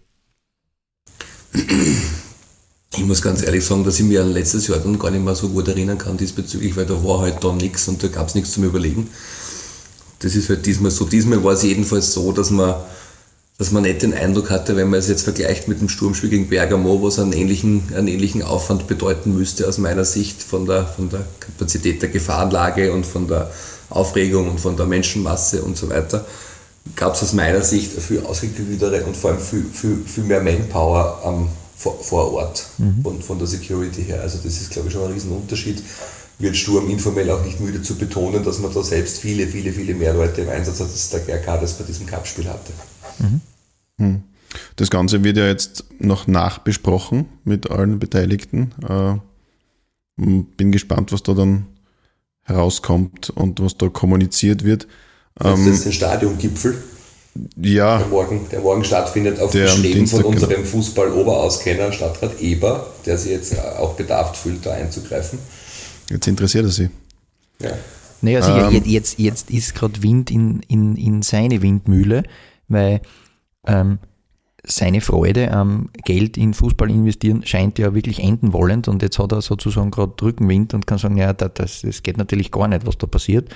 [2.95, 5.35] Ich muss ganz ehrlich sagen, dass ich mir an letztes Jahr dann gar nicht mehr
[5.35, 8.35] so gut erinnern kann diesbezüglich, weil da war halt dann nichts und da gab es
[8.35, 9.09] nichts zum Überlegen.
[10.21, 11.05] Das ist halt diesmal so.
[11.05, 12.75] Diesmal war es jedenfalls so, dass man,
[13.63, 16.49] dass man nicht den Eindruck hatte, wenn man es jetzt vergleicht mit dem Sturmspiel gegen
[16.49, 21.11] Bergamo, was einen ähnlichen, einen ähnlichen Aufwand bedeuten müsste aus meiner Sicht von der, von
[21.11, 23.53] der Kapazität der Gefahrenlage und von der
[23.89, 26.27] Aufregung und von der Menschenmasse und so weiter,
[26.97, 31.21] gab es aus meiner Sicht viel ausgeklügeltere und vor allem viel, viel, viel mehr Manpower
[31.25, 33.01] am vor, vor Ort mhm.
[33.05, 34.23] von, von der Security her.
[34.23, 35.81] Also das ist, glaube ich, schon ein Riesenunterschied.
[36.41, 39.95] Wird Sturm informell auch nicht müde zu betonen, dass man da selbst viele, viele, viele
[39.95, 42.73] mehr Leute im Einsatz hat, als der GRK das bei diesem Cup-Spiel hatte.
[43.21, 43.41] Mhm.
[43.99, 44.23] Hm.
[44.77, 48.73] Das Ganze wird ja jetzt noch nachbesprochen mit allen Beteiligten.
[48.87, 49.17] Äh,
[50.17, 51.67] bin gespannt, was da dann
[52.43, 54.87] herauskommt und was da kommuniziert wird.
[55.35, 56.83] Das ist ähm, ein Stadiongipfel
[57.57, 60.33] ja, der, morgen, der morgen stattfindet, auf der Bestreben von genau.
[60.33, 65.39] unserem Fußball-Oberauskenner Stadtrat Eber, der sich jetzt auch bedarf fühlt, da einzugreifen.
[66.11, 66.91] Jetzt interessiert er sich.
[67.61, 67.71] Ja.
[68.21, 72.23] Naja, also ähm, jetzt, jetzt ist gerade Wind in, in, in seine Windmühle,
[72.69, 73.01] weil
[73.67, 73.99] ähm,
[74.65, 79.33] seine Freude am Geld in Fußball investieren scheint ja wirklich enden wollend und jetzt hat
[79.33, 82.97] er sozusagen gerade Rückenwind und kann sagen, ja, das, das geht natürlich gar nicht, was
[82.97, 83.53] da passiert.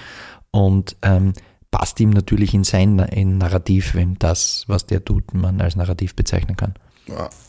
[0.51, 1.33] Und ähm,
[1.71, 6.17] passt ihm natürlich in sein in Narrativ, wenn das, was der tut, man als Narrativ
[6.17, 6.75] bezeichnen kann.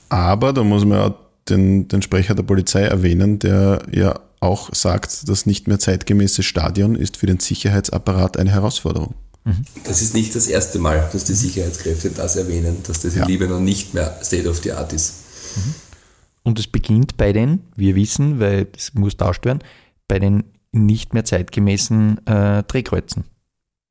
[0.10, 1.15] Aber da muss man ja
[1.50, 6.96] den, den Sprecher der Polizei erwähnen, der ja auch sagt, das nicht mehr zeitgemäße Stadion
[6.96, 9.15] ist für den Sicherheitsapparat eine Herausforderung.
[9.48, 9.64] Mhm.
[9.86, 13.26] Das ist nicht das erste Mal, dass die Sicherheitskräfte das erwähnen, dass das in ja.
[13.26, 15.14] Libanon nicht mehr State of the Art ist.
[15.56, 15.74] Mhm.
[16.44, 19.64] Und es beginnt bei den, wir wissen, weil das muss tauscht werden,
[20.10, 23.24] bei den nicht mehr zeitgemäßen äh, Drehkreuzen.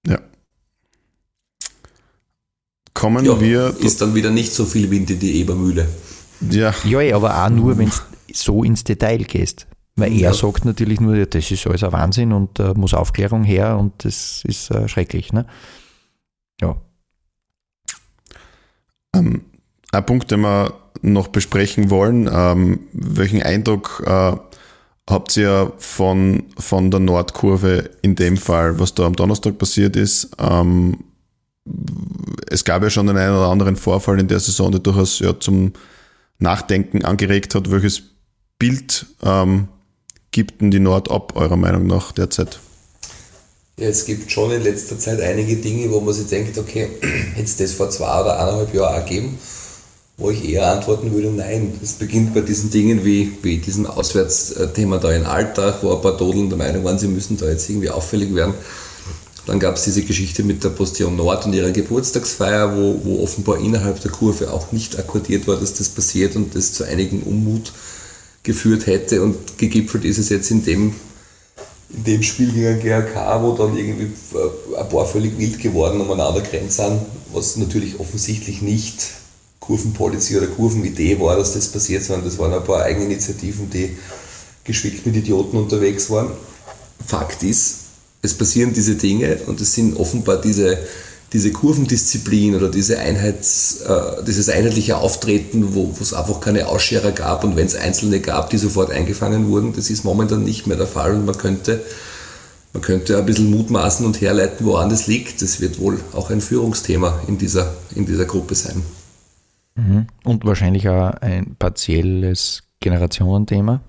[0.06, 0.20] Ja.
[2.92, 3.76] Kommen ja, wir.
[3.80, 5.88] Ist dann wieder nicht so viel Wind in die Ebermühle.
[6.50, 6.74] Ja.
[6.84, 7.96] Ja, eh, aber auch nur, wenn du
[8.32, 9.66] so ins Detail gehst.
[9.96, 10.34] Weil er ja.
[10.34, 14.42] sagt natürlich nur, das ist alles ein Wahnsinn und äh, muss Aufklärung her und das
[14.44, 15.32] ist äh, schrecklich.
[15.32, 15.46] Ne?
[16.60, 16.76] Ja.
[19.14, 19.42] Ähm,
[19.92, 24.36] ein Punkt, den wir noch besprechen wollen, ähm, welchen Eindruck äh,
[25.08, 30.30] habt ihr von, von der Nordkurve in dem Fall, was da am Donnerstag passiert ist?
[30.38, 30.98] Ähm,
[32.50, 35.38] es gab ja schon den einen oder anderen Vorfall in der Saison, der durchaus ja,
[35.38, 35.72] zum
[36.38, 37.70] Nachdenken angeregt hat.
[37.70, 38.02] Welches
[38.58, 39.68] Bild ähm,
[40.36, 42.60] gibt denn die Nord ab, eurer Meinung nach, derzeit?
[43.78, 46.90] Ja, es gibt schon in letzter Zeit einige Dinge, wo man sich denkt, okay,
[47.34, 49.38] hätte es das vor zwei oder eineinhalb Jahren auch gegeben,
[50.18, 51.72] wo ich eher antworten würde, nein.
[51.82, 56.18] Es beginnt bei diesen Dingen wie, wie diesem Auswärtsthema da in Alltag, wo ein paar
[56.18, 58.52] Dodeln der Meinung waren, sie müssen da jetzt irgendwie auffällig werden.
[59.46, 63.58] Dann gab es diese Geschichte mit der Postion Nord und ihrer Geburtstagsfeier, wo, wo offenbar
[63.58, 67.72] innerhalb der Kurve auch nicht akkordiert war, dass das passiert und das zu einigen Unmut
[68.46, 69.22] geführt hätte.
[69.22, 70.94] Und gegipfelt ist es jetzt in dem
[71.88, 76.40] in dem Spiel gegen GRK, wo dann irgendwie äh, ein paar völlig wild geworden umeinander
[76.40, 77.00] gerannt sind,
[77.32, 79.12] was natürlich offensichtlich nicht
[79.60, 83.96] Kurvenpolicy oder Kurvenidee war, dass das passiert, sondern das waren ein paar Eigeninitiativen, die
[84.64, 86.32] geschickt mit Idioten unterwegs waren.
[87.06, 87.76] Fakt ist,
[88.22, 90.78] es passieren diese Dinge und es sind offenbar diese
[91.36, 97.44] diese Kurvendisziplin oder diese Einheits, äh, dieses einheitliche Auftreten, wo es einfach keine Ausscherer gab
[97.44, 100.86] und wenn es einzelne gab, die sofort eingefangen wurden, das ist momentan nicht mehr der
[100.86, 101.82] Fall und man könnte,
[102.72, 105.42] man könnte ein bisschen mutmaßen und herleiten, woran das liegt.
[105.42, 108.80] Das wird wohl auch ein Führungsthema in dieser, in dieser Gruppe sein.
[109.74, 110.06] Mhm.
[110.24, 113.82] Und wahrscheinlich auch ein partielles Generationenthema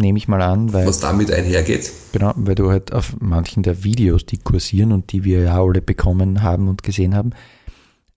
[0.00, 0.72] nehme ich mal an.
[0.72, 1.92] Weil, Was damit einhergeht.
[2.12, 5.80] Genau, weil du halt auf manchen der Videos, die kursieren und die wir ja alle
[5.80, 7.30] bekommen haben und gesehen haben,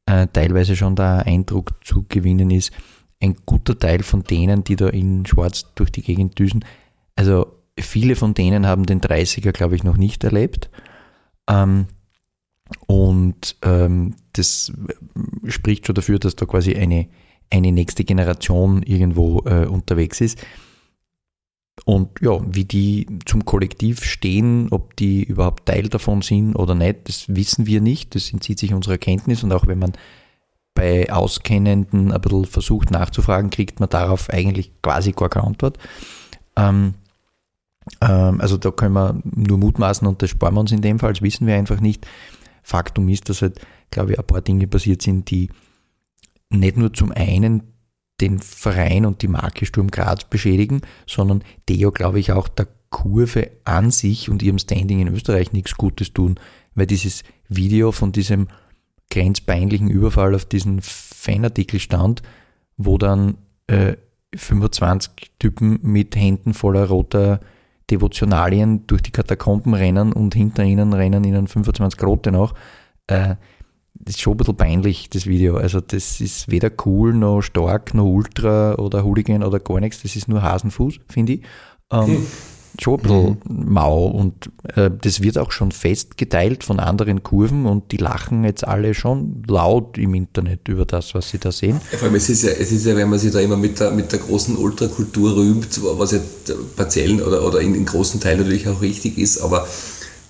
[0.06, 2.72] äh, teilweise schon der Eindruck zu gewinnen ist,
[3.22, 6.66] ein guter Teil von denen, die da in Schwarz durch die Gegend düsen,
[7.16, 7.46] also
[7.80, 10.70] viele von denen haben den 30er, glaube ich, noch nicht erlebt.
[11.50, 11.88] Ähm,
[12.88, 14.72] und ähm, das
[15.48, 17.08] spricht schon dafür, dass da quasi eine,
[17.50, 20.44] eine nächste Generation irgendwo äh, unterwegs ist.
[21.86, 27.10] Und ja, wie die zum Kollektiv stehen, ob die überhaupt Teil davon sind oder nicht,
[27.10, 28.16] das wissen wir nicht.
[28.16, 29.94] Das entzieht sich unserer Kenntnis und auch wenn man
[30.76, 35.78] bei Auskennenden ein bisschen versucht nachzufragen, kriegt man darauf eigentlich quasi gar keine Antwort.
[36.56, 36.96] Ähm,
[38.02, 41.14] ähm, also da können wir nur mutmaßen und das sparen wir uns in dem Fall,
[41.14, 42.08] das wissen wir einfach nicht.
[42.62, 43.60] Faktum ist, dass halt,
[43.92, 45.50] glaube ich, ein paar Dinge passiert sind, die
[46.50, 47.73] nicht nur zum einen
[48.22, 53.50] den Verein und die Marke Sturm Graz beschädigen, sondern ja, glaube ich, auch der Kurve
[53.66, 56.40] an sich und ihrem Standing in Österreich nichts Gutes tun,
[56.76, 58.48] weil dieses Video von diesem
[59.10, 62.22] grenzpeinlichen Überfall auf diesen Fanartikel stand,
[62.78, 63.96] wo dann äh,
[64.36, 67.40] 25 Typen mit Händen voller roter
[67.92, 72.54] Devotionalien durch die Katakomben rennen und hinter ihnen rennen ihnen 25 Rote noch.
[73.08, 73.36] Äh,
[73.96, 75.58] das ist schon ein bisschen peinlich, das Video.
[75.58, 80.02] Also das ist weder cool, noch stark, noch ultra oder Hooligan oder gar nichts.
[80.02, 81.42] Das ist nur Hasenfuß, finde ich.
[81.92, 82.28] Ähm, hm.
[82.82, 83.72] Schon ein bisschen mhm.
[83.72, 88.68] mau und äh, das wird auch schon festgeteilt von anderen Kurven und die lachen jetzt
[88.68, 91.80] alle schon laut im Internet über das, was sie da sehen.
[91.92, 93.92] Vor allem es ist ja, es ist ja, wenn man sich da immer mit der,
[93.92, 96.20] mit der großen Ultrakultur rühmt, was ja
[96.76, 99.68] partiell oder, oder in, in großen Teilen natürlich auch richtig ist, aber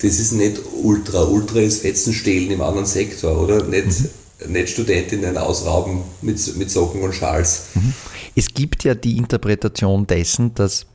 [0.03, 1.23] das ist nicht Ultra.
[1.23, 3.63] Ultra ist Fetzenstehlen im anderen Sektor, oder?
[3.63, 4.51] Nicht, mhm.
[4.51, 7.67] nicht Studentinnen ausrauben mit, mit Socken und Schals.
[7.73, 7.93] Mhm.
[8.35, 10.85] Es gibt ja die Interpretation dessen, dass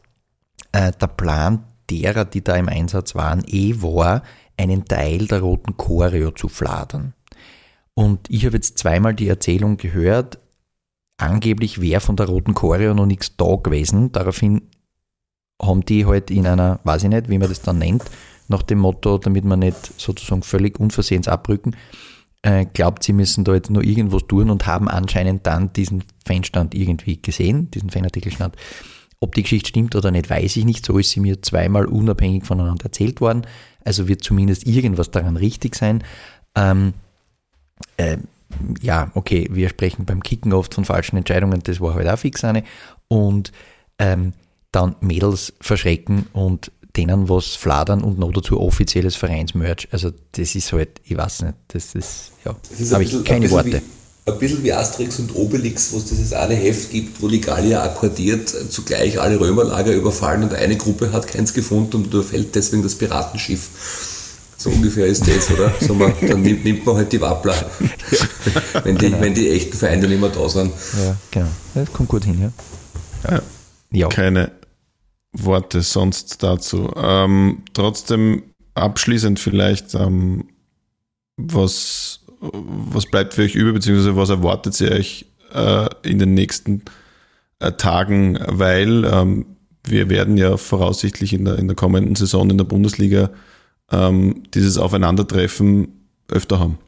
[0.73, 4.23] äh, der Plan derer, die da im Einsatz waren, eh war,
[4.59, 7.15] einen Teil der roten Choreo zu fladern.
[7.95, 10.39] Und ich habe jetzt zweimal die Erzählung gehört,
[11.17, 14.13] angeblich wäre von der roten Choreo noch nichts da gewesen.
[14.13, 14.69] Daraufhin
[15.61, 18.05] haben die halt in einer, weiß ich nicht, wie man das dann nennt,
[18.49, 21.77] nach dem Motto, damit man nicht sozusagen völlig unversehens abrücken,
[22.43, 26.75] äh, glaubt, sie müssen da jetzt nur irgendwas tun und haben anscheinend dann diesen Fanstand
[26.75, 28.57] irgendwie gesehen, diesen Fanartikelstand.
[29.21, 30.87] Ob die Geschichte stimmt oder nicht, weiß ich nicht.
[30.87, 33.47] So ist sie mir zweimal unabhängig voneinander erzählt worden.
[33.85, 36.05] Also wird zumindest irgendwas daran richtig sein.
[36.55, 36.95] Ähm,
[37.97, 38.19] äh,
[38.81, 42.45] ja, okay, wir sprechen beim Kicken oft von falschen Entscheidungen, das war halt auch fix
[42.45, 42.63] eine.
[43.09, 43.53] Und
[43.99, 44.33] ähm,
[44.71, 49.89] dann Mädels verschrecken und denen was fladern und noch dazu offizielles Vereinsmerch.
[49.93, 52.55] Also das ist halt, ich weiß nicht, das ist, ja,
[52.93, 53.81] habe ich keine Worte.
[54.27, 57.41] Wie, ein bisschen wie Asterix und Obelix, wo es dieses eine Heft gibt, wo die
[57.41, 62.83] Gallier akkordiert zugleich alle Römerlager überfallen und eine Gruppe hat keins gefunden und überfällt deswegen
[62.83, 63.69] das Piratenschiff.
[64.59, 65.73] So ungefähr ist das, oder?
[65.81, 67.55] So man, dann nimmt, nimmt, man halt die Wappler,
[68.83, 69.21] wenn, die, genau.
[69.21, 70.73] wenn die echten Feinde nicht mehr da sind.
[71.03, 71.49] Ja, genau.
[71.75, 73.31] Das kommt gut hin, ja.
[73.31, 73.43] ja.
[73.93, 74.09] ja.
[74.09, 74.51] Keine
[75.33, 76.91] Worte sonst dazu.
[76.97, 78.43] Ähm, trotzdem
[78.75, 80.49] abschließend vielleicht, ähm,
[81.37, 86.83] was, was bleibt für euch über, beziehungsweise was erwartet ihr euch äh, in den nächsten
[87.61, 89.47] äh, Tagen, weil ähm,
[89.85, 93.31] wir werden ja voraussichtlich in der, in der kommenden Saison in der Bundesliga
[93.91, 95.89] ähm, dieses Aufeinandertreffen
[96.29, 96.79] öfter haben.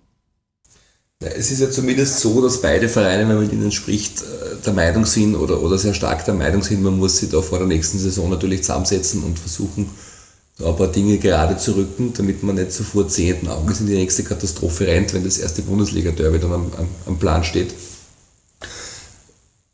[1.22, 4.72] Es ist ja zumindest so, dass beide Vereine, wenn man mit ihnen spricht, äh, der
[4.72, 7.66] Meinung sind oder, oder sehr stark der Meinung sind, man muss sich da vor der
[7.66, 9.90] nächsten Saison natürlich zusammensetzen und versuchen,
[10.64, 14.24] ein paar Dinge gerade zu rücken, damit man nicht sofort sehenden Auges in die nächste
[14.24, 17.74] Katastrophe rennt, wenn das erste Bundesliga-Derby dann am, am, am, Plan steht.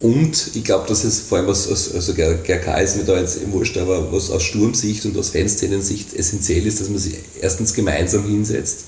[0.01, 3.53] Und ich glaube, dass es vor allem was, also GRK ist mir da jetzt im
[3.53, 8.25] Wurscht, aber was aus Sturmsicht und aus Fanszenensicht essentiell ist, dass man sich erstens gemeinsam
[8.25, 8.87] hinsetzt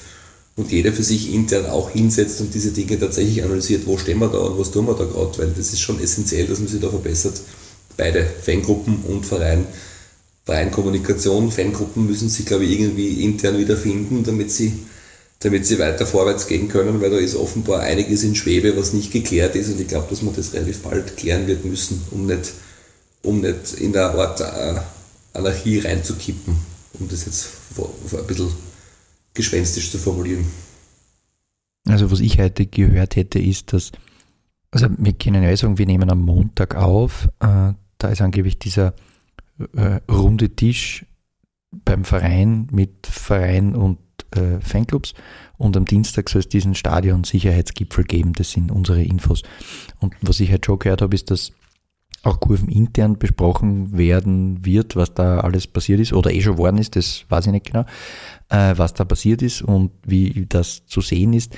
[0.58, 4.26] und jeder für sich intern auch hinsetzt und diese Dinge tatsächlich analysiert, wo stehen wir
[4.26, 6.80] da und was tun wir da gerade, weil das ist schon essentiell, dass man sich
[6.80, 7.40] da verbessert.
[7.96, 9.66] Beide Fangruppen und Verein
[10.44, 11.52] freien Kommunikation.
[11.52, 14.72] Fangruppen müssen sich, glaube ich, irgendwie intern wiederfinden, damit sie,
[15.38, 19.12] damit sie weiter vorwärts gehen können, weil da ist offenbar einiges in Schwebe, was nicht
[19.12, 22.52] geklärt ist und ich glaube, dass man das relativ bald klären wird müssen, um nicht,
[23.22, 24.80] um nicht in der Art äh,
[25.34, 26.56] Anarchie reinzukippen,
[26.98, 28.48] um das jetzt ein bisschen
[29.38, 30.44] gespenstisch zu formulieren.
[31.86, 33.92] Also was ich heute gehört hätte, ist, dass,
[34.70, 38.94] also wir können ja sagen, wir nehmen am Montag auf, äh, da ist angeblich dieser
[39.74, 41.06] äh, runde Tisch
[41.70, 43.98] beim Verein mit Verein und
[44.32, 45.14] äh, Fanclubs
[45.56, 48.32] und am Dienstag soll es diesen Stadion-Sicherheitsgipfel geben.
[48.32, 49.42] Das sind unsere Infos.
[50.00, 51.52] Und was ich halt schon gehört habe, ist, dass
[52.22, 56.96] auch kurvenintern besprochen werden wird, was da alles passiert ist oder eh schon worden ist,
[56.96, 57.84] das weiß ich nicht genau,
[58.48, 61.56] äh, was da passiert ist und wie das zu sehen ist.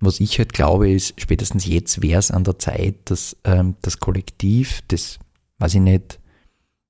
[0.00, 4.00] Was ich halt glaube, ist, spätestens jetzt wäre es an der Zeit, dass ähm, das
[4.00, 5.18] Kollektiv, das,
[5.58, 6.20] weiß ich nicht,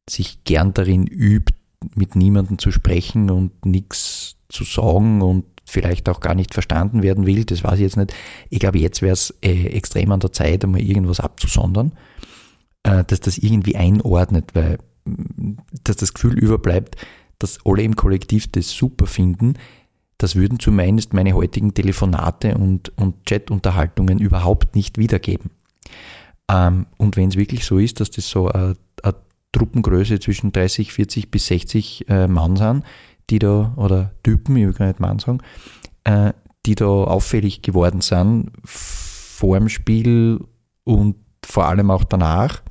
[0.09, 1.55] sich gern darin übt,
[1.95, 7.27] mit niemandem zu sprechen und nichts zu sagen und vielleicht auch gar nicht verstanden werden
[7.27, 8.15] will, das weiß ich jetzt nicht.
[8.51, 11.93] Ich glaube, jetzt wäre es äh, extrem an der Zeit, einmal irgendwas abzusondern,
[12.85, 14.79] äh, dass das irgendwie einordnet, weil
[15.85, 16.97] dass das Gefühl überbleibt,
[17.39, 19.55] dass alle im Kollektiv das super finden,
[20.19, 25.51] das würden zumindest meine heutigen Telefonate und, und Chat-Unterhaltungen überhaupt nicht wiedergeben.
[26.49, 29.15] Ähm, und wenn es wirklich so ist, dass das so eine, eine
[29.53, 32.85] Truppengröße zwischen 30, 40 bis 60 äh, Mann sind,
[33.31, 35.41] die da, oder Typen, ich will gar nicht Mann sagen,
[36.05, 36.33] äh,
[36.67, 40.41] die da auffällig geworden sind vor dem Spiel
[40.85, 42.63] und vor allem auch danach,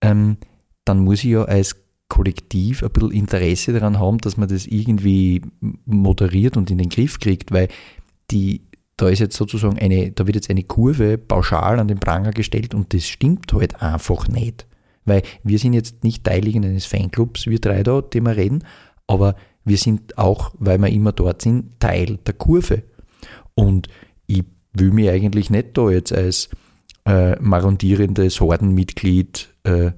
[0.00, 0.36] ähm,
[0.84, 1.76] dann muss ich ja als
[2.08, 5.42] Kollektiv ein bisschen Interesse daran haben, dass man das irgendwie
[5.86, 7.68] moderiert und in den Griff kriegt, weil
[8.30, 8.62] die,
[8.96, 12.74] da ist jetzt sozusagen eine, da wird jetzt eine Kurve pauschal an den Pranger gestellt
[12.74, 14.66] und das stimmt halt einfach nicht.
[15.04, 18.64] Weil wir sind jetzt nicht Teil eines Fanclubs, wir drei da, die wir reden,
[19.06, 22.82] aber wir sind auch, weil wir immer dort sind, Teil der Kurve.
[23.54, 23.88] Und
[24.26, 26.48] ich will mich eigentlich nicht da jetzt als
[27.04, 29.92] äh, marondierendes Hordenmitglied äh,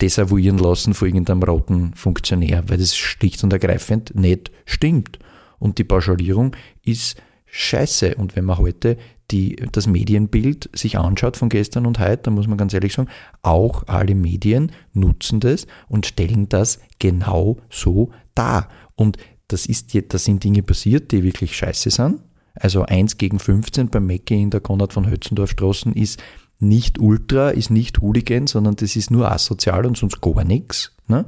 [0.00, 5.18] desavouieren lassen von irgendeinem roten Funktionär, weil das schlicht und ergreifend nicht stimmt.
[5.58, 8.14] Und die Pauschalierung ist scheiße.
[8.14, 8.96] Und wenn man heute
[9.30, 13.10] die, das Medienbild sich anschaut von gestern und heute, dann muss man ganz ehrlich sagen,
[13.42, 18.68] auch alle Medien nutzen das und stellen das genau so dar.
[18.94, 22.20] Und das, ist, das sind Dinge passiert, die wirklich scheiße sind.
[22.60, 26.22] Also 1 gegen 15 beim Mecke in der Konrad von Hötzendorf Straßen ist
[26.60, 30.92] nicht Ultra, ist nicht Hooligan, sondern das ist nur asozial und sonst gar nichts.
[31.06, 31.24] Ne?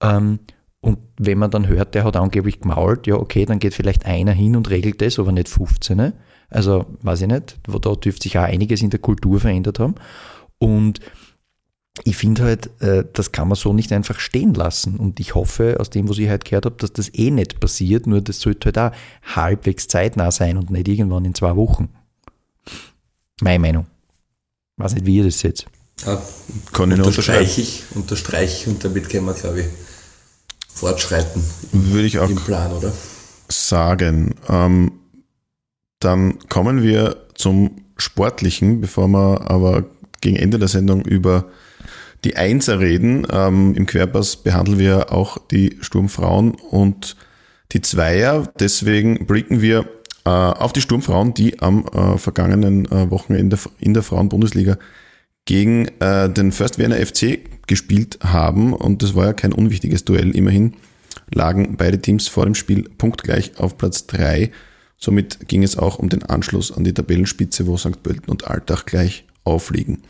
[0.00, 0.40] Ähm,
[0.80, 4.32] und wenn man dann hört, der hat angeblich gemault, ja okay, dann geht vielleicht einer
[4.32, 5.96] hin und regelt das, aber nicht 15.
[5.96, 6.12] Ne?
[6.50, 9.94] Also, weiß ich nicht, da dürfte sich auch einiges in der Kultur verändert haben.
[10.58, 11.00] Und
[12.02, 14.96] ich finde halt, äh, das kann man so nicht einfach stehen lassen.
[14.96, 18.06] Und ich hoffe, aus dem, was ich heute gehört habe, dass das eh nicht passiert,
[18.06, 21.88] nur das sollte halt auch halbwegs zeitnah sein und nicht irgendwann in zwei Wochen.
[23.40, 23.86] Meine Meinung.
[24.76, 25.66] Weiß nicht, wie ihr das seht.
[26.04, 26.20] Ja,
[26.72, 29.66] kann ich unterstreiche ich, unterstreiche ich und damit können wir, glaube ich,
[30.68, 31.44] fortschreiten.
[31.70, 32.92] Würde ich auch im Plan, oder?
[33.48, 34.34] sagen.
[34.48, 34.92] Ähm,
[36.00, 39.84] dann kommen wir zum Sportlichen, bevor wir aber
[40.20, 41.46] gegen Ende der Sendung über
[42.24, 43.26] die Einser reden.
[43.30, 47.16] Ähm, Im Querpass behandeln wir auch die Sturmfrauen und
[47.72, 48.52] die Zweier.
[48.58, 49.86] Deswegen blicken wir
[50.24, 54.78] äh, auf die Sturmfrauen, die am äh, vergangenen äh, Wochenende in der Frauenbundesliga
[55.44, 58.72] gegen äh, den First Werner FC gespielt haben.
[58.72, 60.34] Und das war ja kein unwichtiges Duell.
[60.34, 60.74] Immerhin
[61.32, 64.50] lagen beide Teams vor dem Spiel punktgleich auf Platz 3.
[64.96, 68.02] Somit ging es auch um den Anschluss an die Tabellenspitze, wo St.
[68.02, 70.02] Pölten und Altach gleich aufliegen.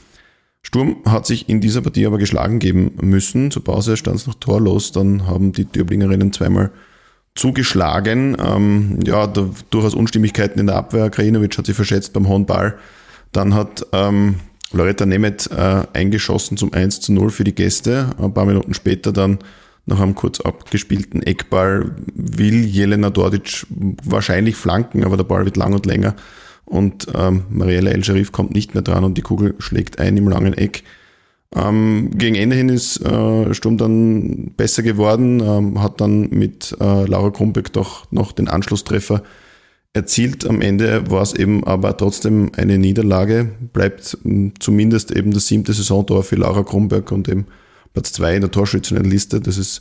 [0.64, 3.50] Sturm hat sich in dieser Partie aber geschlagen geben müssen.
[3.50, 4.92] Zur Pause stand es noch torlos.
[4.92, 6.70] Dann haben die Dürblingerinnen zweimal
[7.34, 8.36] zugeschlagen.
[8.42, 11.10] Ähm, ja, da, durchaus Unstimmigkeiten in der Abwehr.
[11.10, 12.78] Krajinovic hat sich verschätzt beim hohen Ball.
[13.30, 14.36] Dann hat ähm,
[14.72, 18.10] Loretta Nemeth äh, eingeschossen zum 1 zu 0 für die Gäste.
[18.18, 19.38] Ein paar Minuten später dann
[19.86, 23.66] nach einem kurz abgespielten Eckball will Jelena Dordic
[24.02, 26.14] wahrscheinlich flanken, aber der Ball wird lang und länger
[26.64, 30.28] und ähm, Mariella El Sharif kommt nicht mehr dran und die Kugel schlägt ein im
[30.28, 30.82] langen Eck.
[31.54, 37.04] Ähm, gegen Ende hin ist äh, Sturm dann besser geworden, ähm, hat dann mit äh,
[37.06, 39.22] Laura Krumbeck doch noch den Anschlusstreffer
[39.92, 40.46] erzielt.
[40.46, 45.72] Am Ende war es eben aber trotzdem eine Niederlage, bleibt äh, zumindest eben das siebte
[45.72, 47.46] Saisontor für Laura Krumbeck und eben
[47.92, 49.40] Platz zwei in der Torschützenliste.
[49.40, 49.80] Das ist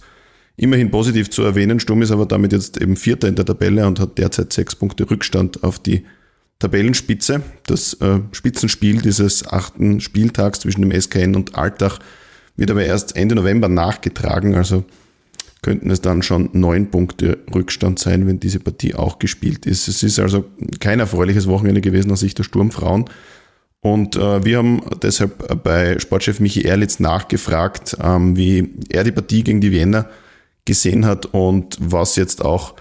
[0.56, 1.80] immerhin positiv zu erwähnen.
[1.80, 5.10] Sturm ist aber damit jetzt eben Vierter in der Tabelle und hat derzeit sechs Punkte
[5.10, 6.06] Rückstand auf die
[6.60, 7.42] Tabellenspitze.
[7.66, 12.00] Das äh, Spitzenspiel dieses achten Spieltags zwischen dem SKN und Altach
[12.56, 14.56] wird aber erst Ende November nachgetragen.
[14.56, 14.86] Also
[15.62, 19.88] könnten es dann schon neun Punkte Rückstand sein, wenn diese Partie auch gespielt ist.
[19.88, 20.46] Es ist also
[20.80, 23.06] kein erfreuliches Wochenende gewesen aus Sicht der Sturmfrauen.
[23.82, 29.44] Und äh, wir haben deshalb bei Sportchef Michi Erlitz nachgefragt, ähm, wie er die Partie
[29.44, 30.10] gegen die Wiener
[30.66, 32.76] gesehen hat und was jetzt auch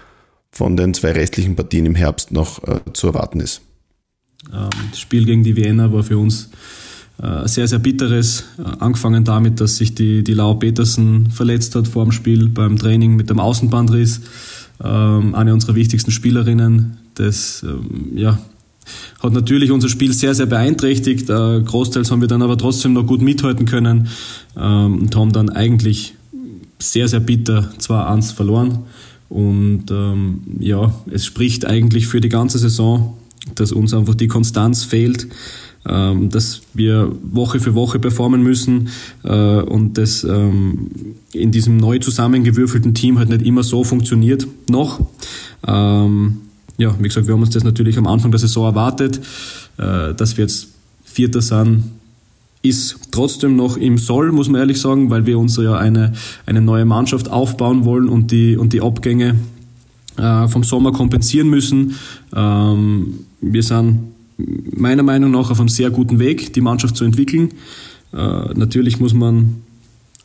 [0.53, 3.61] von den zwei restlichen Partien im Herbst noch äh, zu erwarten ist.
[4.53, 6.49] Ähm, das Spiel gegen die Wiener war für uns
[7.21, 8.45] äh, sehr, sehr bitteres.
[8.59, 12.77] Äh, angefangen damit, dass sich die, die Lau Petersen verletzt hat vor dem Spiel beim
[12.77, 14.21] Training mit dem Außenbandriss.
[14.83, 16.97] Ähm, eine unserer wichtigsten Spielerinnen.
[17.15, 18.37] Das ähm, ja,
[19.21, 21.27] hat natürlich unser Spiel sehr, sehr beeinträchtigt.
[21.27, 24.09] Großteils haben wir dann aber trotzdem noch gut mithalten können
[24.55, 26.15] und haben dann eigentlich
[26.79, 28.79] sehr, sehr bitter 2-1 verloren.
[29.33, 33.17] Und ähm, ja, es spricht eigentlich für die ganze Saison,
[33.55, 35.27] dass uns einfach die Konstanz fehlt,
[35.87, 38.89] ähm, dass wir Woche für Woche performen müssen
[39.23, 45.03] äh, und das ähm, in diesem neu zusammengewürfelten Team halt nicht immer so funktioniert noch.
[45.65, 46.41] Ähm,
[46.77, 49.19] ja, wie gesagt, wir haben uns das natürlich am Anfang der Saison erwartet,
[49.79, 50.67] äh, dass wir jetzt
[51.03, 51.85] Vierter sind,
[52.63, 56.13] ist trotzdem noch im Soll, muss man ehrlich sagen, weil wir uns ja eine,
[56.45, 59.35] eine neue Mannschaft aufbauen wollen und die, und die Abgänge
[60.17, 61.95] äh, vom Sommer kompensieren müssen.
[62.33, 67.49] Ähm, wir sind meiner Meinung nach auf einem sehr guten Weg, die Mannschaft zu entwickeln.
[68.13, 68.17] Äh,
[68.55, 69.61] natürlich muss man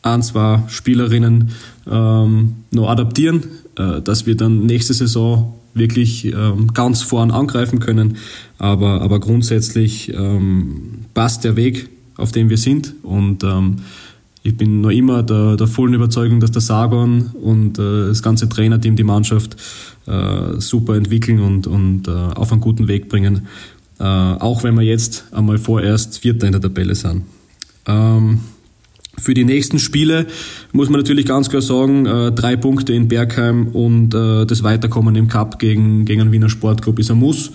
[0.01, 1.49] ein, zwei Spielerinnen
[1.91, 3.43] ähm, noch adaptieren,
[3.77, 8.15] äh, dass wir dann nächste Saison wirklich ähm, ganz vorn angreifen können.
[8.57, 11.89] Aber, aber grundsätzlich ähm, passt der Weg
[12.19, 12.95] auf dem wir sind.
[13.03, 13.77] Und ähm,
[14.43, 18.47] ich bin noch immer der, der vollen Überzeugung, dass der Sargon und äh, das ganze
[18.47, 19.57] Trainerteam die Mannschaft
[20.05, 23.47] äh, super entwickeln und, und äh, auf einen guten Weg bringen.
[23.99, 27.23] Äh, auch wenn wir jetzt einmal vorerst Vierter in der Tabelle sind.
[27.85, 28.39] Ähm,
[29.17, 30.27] für die nächsten Spiele
[30.71, 35.15] muss man natürlich ganz klar sagen, äh, drei Punkte in Bergheim und äh, das Weiterkommen
[35.15, 37.51] im Cup gegen, gegen einen Wiener Sportclub ist ein Muss.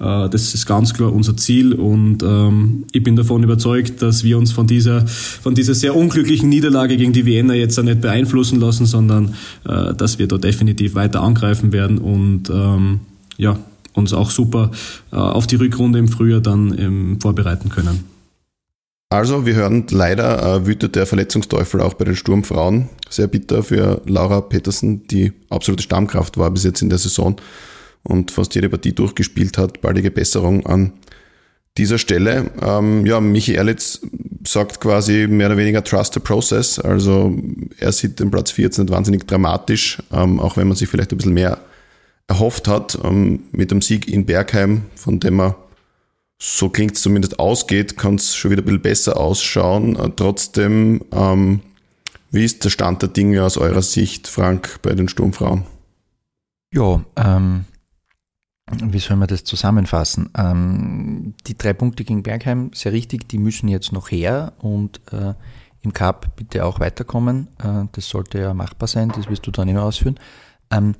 [0.00, 4.38] Äh, das ist ganz klar unser Ziel und ähm, ich bin davon überzeugt, dass wir
[4.38, 8.86] uns von dieser, von dieser sehr unglücklichen Niederlage gegen die Wiener jetzt nicht beeinflussen lassen,
[8.86, 9.34] sondern
[9.66, 13.00] äh, dass wir da definitiv weiter angreifen werden und ähm,
[13.36, 13.58] ja,
[13.94, 14.70] uns auch super
[15.12, 18.04] äh, auf die Rückrunde im Frühjahr dann ähm, vorbereiten können.
[19.10, 22.90] Also, wir hören, leider äh, wütet der Verletzungsteufel auch bei den Sturmfrauen.
[23.08, 27.36] Sehr bitter für Laura Petersen, die absolute Stammkraft war bis jetzt in der Saison
[28.02, 29.80] und fast jede Partie durchgespielt hat.
[29.80, 30.92] Baldige Besserung an
[31.78, 32.50] dieser Stelle.
[32.60, 34.00] Ähm, ja, Michi Erlitz
[34.46, 36.78] sagt quasi mehr oder weniger Trust the Process.
[36.78, 37.32] Also
[37.78, 41.18] er sieht den Platz 14 nicht wahnsinnig dramatisch, ähm, auch wenn man sich vielleicht ein
[41.18, 41.58] bisschen mehr
[42.26, 42.98] erhofft hat.
[43.04, 45.56] Ähm, mit dem Sieg in Bergheim, von dem er,
[46.40, 49.96] so klingt es zumindest, ausgeht, kann es schon wieder ein bisschen besser ausschauen.
[49.96, 51.60] Äh, trotzdem, ähm,
[52.30, 55.64] wie ist der Stand der Dinge aus eurer Sicht, Frank, bei den Sturmfrauen?
[56.74, 57.64] Ja, ähm,
[58.70, 60.30] wie soll man das zusammenfassen?
[60.36, 65.34] Ähm, die drei Punkte gegen Bergheim, sehr richtig, die müssen jetzt noch her und äh,
[65.82, 67.48] im Cup bitte auch weiterkommen.
[67.58, 70.18] Äh, das sollte ja machbar sein, das wirst du dann noch ausführen.
[70.70, 70.94] Ähm,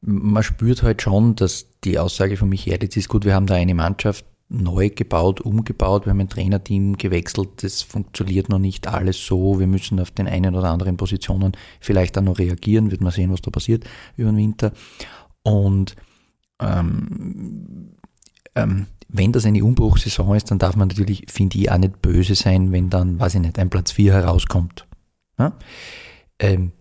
[0.00, 3.54] man spürt halt schon, dass die Aussage von Michael jetzt ist gut, wir haben da
[3.54, 9.24] eine Mannschaft, neu gebaut, umgebaut, wir haben ein Trainerteam gewechselt, das funktioniert noch nicht alles
[9.24, 13.12] so, wir müssen auf den einen oder anderen Positionen vielleicht dann noch reagieren, wird man
[13.12, 13.84] sehen, was da passiert
[14.16, 14.72] über den Winter.
[15.42, 15.96] Und
[16.60, 17.94] ähm,
[18.54, 22.34] ähm, wenn das eine Umbruchssaison ist, dann darf man natürlich, finde ich, auch nicht böse
[22.34, 24.86] sein, wenn dann, weiß ich nicht, ein Platz 4 herauskommt.
[25.38, 25.52] Ja?
[26.38, 26.72] Ähm,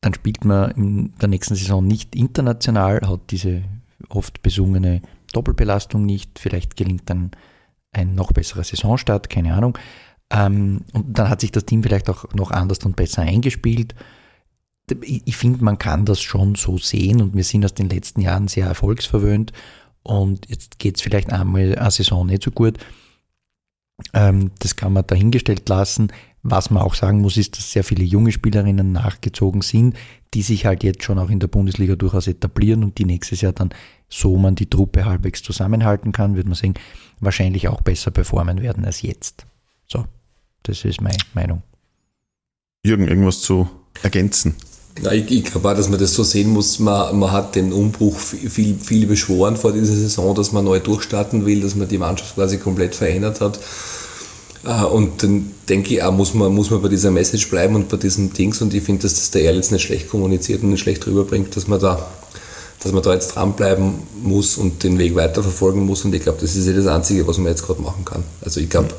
[0.00, 3.64] dann spielt man in der nächsten Saison nicht international, hat diese
[4.08, 5.02] oft besungene
[5.32, 7.30] Doppelbelastung nicht, vielleicht gelingt dann
[7.92, 9.78] ein noch besserer Saisonstart, keine Ahnung.
[10.30, 13.94] Ähm, und dann hat sich das Team vielleicht auch noch anders und besser eingespielt.
[15.02, 18.46] Ich, finde, man kann das schon so sehen und wir sind aus den letzten Jahren
[18.46, 19.52] sehr erfolgsverwöhnt
[20.04, 22.78] und jetzt geht es vielleicht einmal eine Saison nicht so gut.
[24.12, 26.12] Ähm, das kann man dahingestellt lassen.
[26.42, 29.96] Was man auch sagen muss, ist, dass sehr viele junge Spielerinnen nachgezogen sind,
[30.34, 33.52] die sich halt jetzt schon auch in der Bundesliga durchaus etablieren und die nächstes Jahr
[33.52, 33.70] dann,
[34.08, 36.74] so man die Truppe halbwegs zusammenhalten kann, wird man sehen,
[37.20, 39.46] wahrscheinlich auch besser performen werden als jetzt.
[39.86, 40.04] So,
[40.62, 41.62] das ist meine Meinung.
[42.84, 43.68] Jürgen, irgendwas zu
[44.02, 44.54] ergänzen?
[45.02, 46.78] Ja, ich, ich glaube auch, dass man das so sehen muss.
[46.78, 51.44] Man, man hat den Umbruch viel, viel beschworen vor dieser Saison, dass man neu durchstarten
[51.44, 53.60] will, dass man die Mannschaft quasi komplett verändert hat.
[54.64, 57.88] Äh, und dann denke ich auch, muss man, muss man bei dieser Message bleiben und
[57.88, 58.62] bei diesen Dings.
[58.62, 61.68] Und ich finde, dass das der Erlitz nicht schlecht kommuniziert und nicht schlecht rüberbringt, dass
[61.68, 62.08] man da,
[62.80, 66.04] dass man da jetzt dranbleiben muss und den Weg weiterverfolgen muss.
[66.04, 68.22] Und ich glaube, das ist ja das Einzige, was man jetzt gerade machen kann.
[68.42, 68.90] Also ich glaube,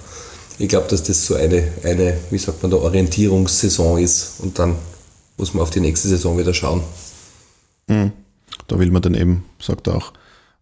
[0.59, 4.39] ich glaube, dass das so eine, eine, wie sagt man da, Orientierungssaison ist.
[4.39, 4.75] Und dann
[5.37, 6.81] muss man auf die nächste Saison wieder schauen.
[7.87, 8.11] Mhm.
[8.67, 10.13] Da will man dann eben, sagt er auch,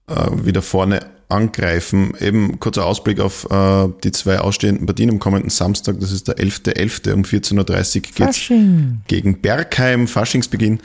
[0.08, 2.14] äh, wieder vorne angreifen.
[2.20, 6.00] Eben kurzer Ausblick auf äh, die zwei ausstehenden Partien am kommenden Samstag.
[6.00, 7.08] Das ist der 11.11.
[7.08, 7.14] .11.
[7.14, 10.80] um 14.30 Uhr geht gegen Bergheim, Faschingsbeginn.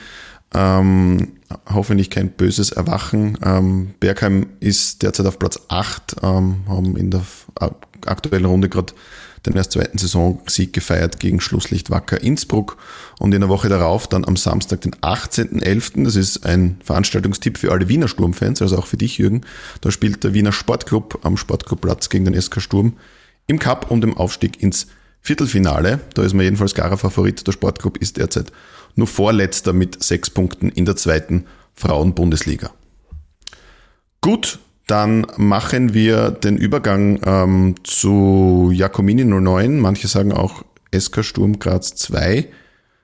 [0.55, 1.28] Ähm,
[1.68, 3.38] hoffentlich kein böses Erwachen.
[3.44, 7.22] Ähm, Bergheim ist derzeit auf Platz 8, ähm, haben in der
[8.07, 8.92] aktuellen Runde gerade
[9.46, 12.76] den erst zweiten Saisonsieg gefeiert gegen Schlusslicht Wacker Innsbruck
[13.18, 17.72] und in der Woche darauf dann am Samstag, den 18.11., das ist ein Veranstaltungstipp für
[17.72, 19.42] alle Wiener Sturmfans, also auch für dich Jürgen,
[19.80, 22.94] da spielt der Wiener Sportclub am Sportclubplatz gegen den SK Sturm
[23.46, 24.88] im Cup um den Aufstieg ins
[25.20, 26.00] Viertelfinale.
[26.14, 27.46] Da ist man jedenfalls klarer Favorit.
[27.46, 28.52] Der Sportclub ist derzeit
[28.96, 32.70] nur Vorletzter mit sechs Punkten in der zweiten Frauenbundesliga.
[34.20, 39.78] Gut, dann machen wir den Übergang ähm, zu Jacomini 09.
[39.78, 40.64] Manche sagen auch
[40.96, 42.48] SK Sturm Graz 2.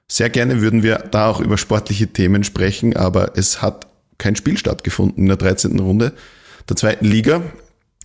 [0.08, 3.86] Sehr gerne würden wir da auch über sportliche Themen sprechen, aber es hat
[4.18, 5.78] kein Spiel stattgefunden in der 13.
[5.78, 6.12] Runde
[6.68, 7.42] der zweiten Liga.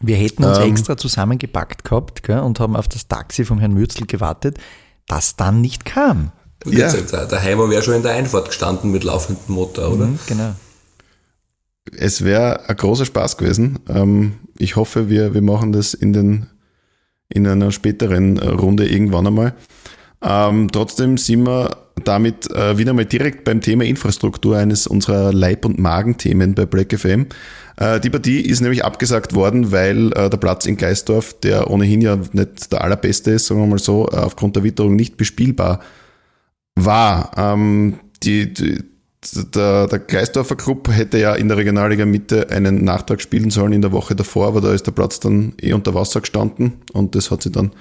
[0.02, 3.74] Wir hätten uns ähm, extra zusammengepackt gehabt gell, und haben auf das Taxi vom Herrn
[3.74, 4.58] Mürzel gewartet,
[5.08, 6.32] das dann nicht kam.
[6.66, 6.92] Ja.
[6.92, 10.06] Der Heimer wäre schon in der Einfahrt gestanden mit laufendem Motor, oder?
[10.06, 10.54] Mhm, genau
[11.98, 13.80] es wäre ein großer Spaß gewesen.
[13.90, 16.48] Ähm, ich hoffe, wir, wir machen das in, den,
[17.30, 19.54] in einer späteren Runde irgendwann einmal.
[20.22, 25.66] Ähm, trotzdem sind wir damit äh, wieder mal direkt beim Thema Infrastruktur, eines unserer Leib-
[25.66, 27.28] und Magenthemen bei Black FM.
[27.78, 32.02] Äh, die Partie ist nämlich abgesagt worden, weil äh, der Platz in Geisdorf, der ohnehin
[32.02, 35.80] ja nicht der allerbeste ist, sagen wir mal so, äh, aufgrund der Witterung nicht bespielbar
[36.76, 37.32] war.
[37.38, 38.84] Ähm, die, die,
[39.54, 43.82] der, der Kreisdorfer Club hätte ja in der Regionalliga Mitte einen Nachtrag spielen sollen in
[43.82, 47.30] der Woche davor, aber da ist der Platz dann eh unter Wasser gestanden und das
[47.30, 47.72] hat sich dann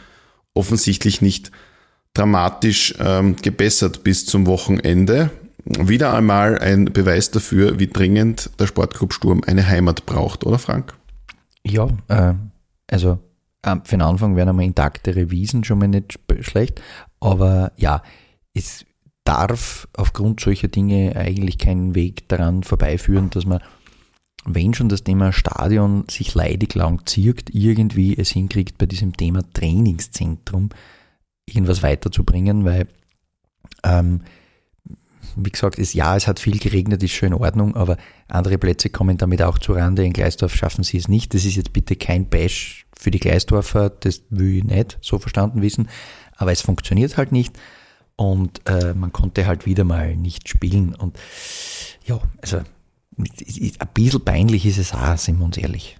[0.54, 1.50] offensichtlich nicht
[2.12, 5.30] dramatisch ähm, gebessert bis zum Wochenende.
[5.64, 10.94] Wieder einmal ein Beweis dafür, wie dringend der Sportclub Sturm eine Heimat braucht, oder Frank?
[11.64, 12.34] Ja, äh,
[12.90, 13.18] also
[13.62, 16.80] äh, für den Anfang wären einmal intakte Revisen schon mal nicht schlecht,
[17.20, 18.02] aber ja,
[18.54, 18.84] es
[19.24, 23.60] darf aufgrund solcher Dinge eigentlich keinen Weg daran vorbeiführen, dass man,
[24.44, 29.42] wenn schon das Thema Stadion sich leidig lang zirkt, irgendwie es hinkriegt, bei diesem Thema
[29.52, 30.70] Trainingszentrum
[31.46, 32.88] irgendwas weiterzubringen, weil,
[33.84, 34.22] ähm,
[35.36, 37.96] wie gesagt, ist, ja, es hat viel geregnet, ist schon in Ordnung, aber
[38.28, 40.04] andere Plätze kommen damit auch zu Rande.
[40.04, 41.34] In Gleisdorf schaffen sie es nicht.
[41.34, 45.62] Das ist jetzt bitte kein Bash für die Gleisdorfer, das will ich nicht so verstanden
[45.62, 45.88] wissen,
[46.36, 47.58] aber es funktioniert halt nicht
[48.16, 50.94] und äh, man konnte halt wieder mal nicht spielen.
[50.94, 51.18] Und
[52.04, 52.58] ja, also
[53.16, 55.96] ein bisschen peinlich ist es auch, sind wir uns ehrlich.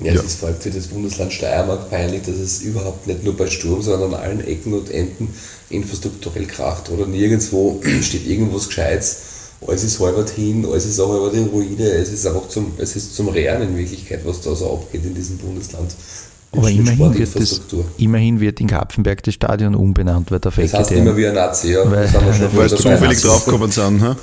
[0.00, 0.20] Ja, ja.
[0.20, 3.48] es ist vor allem für das Bundesland Steiermark peinlich, dass es überhaupt nicht nur bei
[3.48, 5.34] Sturm, sondern an allen Ecken und Enden
[5.70, 6.88] infrastrukturell kracht.
[6.90, 9.22] Oder nirgendwo steht irgendwas Gescheites.
[9.66, 11.82] Alles ist halbert hin, alles ist auch halbert in Ruine.
[11.82, 15.16] Es ist einfach zum, es ist zum Rehren in Wirklichkeit, was da so abgeht in
[15.16, 15.92] diesem Bundesland.
[16.52, 17.60] Aber immerhin wird, das,
[17.98, 21.72] immerhin wird in Kapfenberg das Stadion umbenannt, weil der Das heißt immer wie ein Nazi,
[21.72, 21.90] ja.
[21.90, 22.08] Weil,
[22.54, 24.00] weil zufällig draufgekommen sind.
[24.00, 24.14] Mhm.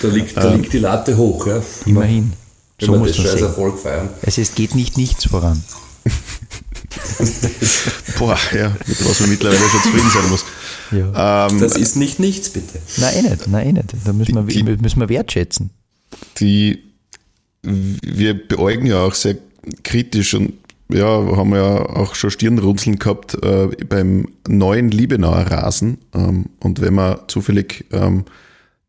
[0.00, 1.44] Da, liegt, da liegt die Latte hoch.
[1.48, 1.60] Ja.
[1.86, 2.32] Immerhin.
[2.78, 4.08] Wenn so muss schon als Erfolg feiern.
[4.24, 5.62] Also es geht nicht nichts voran.
[8.18, 10.44] Boah, ja, mit was man mittlerweile schon zufrieden sein muss.
[10.90, 11.48] Ja.
[11.48, 12.78] Ähm, das ist nicht nichts, bitte.
[12.98, 13.48] Nein, eh nicht.
[13.48, 13.94] Nein, eh nicht.
[14.04, 15.70] Da müssen, die, wir, müssen wir wertschätzen.
[16.38, 16.82] Die,
[17.62, 19.36] wir beäugen ja auch sehr
[19.82, 20.54] kritisch und
[20.92, 25.98] ja, haben wir ja auch schon Stirnrunzeln gehabt äh, beim neuen Liebenauer Rasen.
[26.14, 28.24] Ähm, und wenn man zufällig ähm,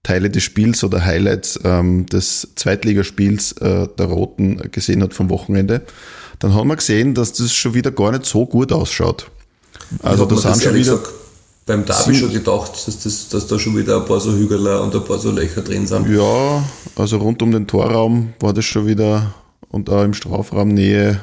[0.05, 5.81] Teile des Spiels oder Highlights ähm, des Zweitligaspiels äh, der Roten gesehen hat vom Wochenende,
[6.39, 9.29] dann haben wir gesehen, dass das schon wieder gar nicht so gut ausschaut.
[10.01, 10.97] Also da sind schon wieder.
[10.97, 11.09] Gesagt,
[11.65, 14.95] beim Derby schon gedacht, dass, das, dass da schon wieder ein paar so Hügel und
[14.95, 16.07] ein paar so Löcher drin sind.
[16.09, 16.63] Ja,
[16.95, 19.33] also rund um den Torraum war das schon wieder
[19.69, 21.21] und auch im Strafraum Nähe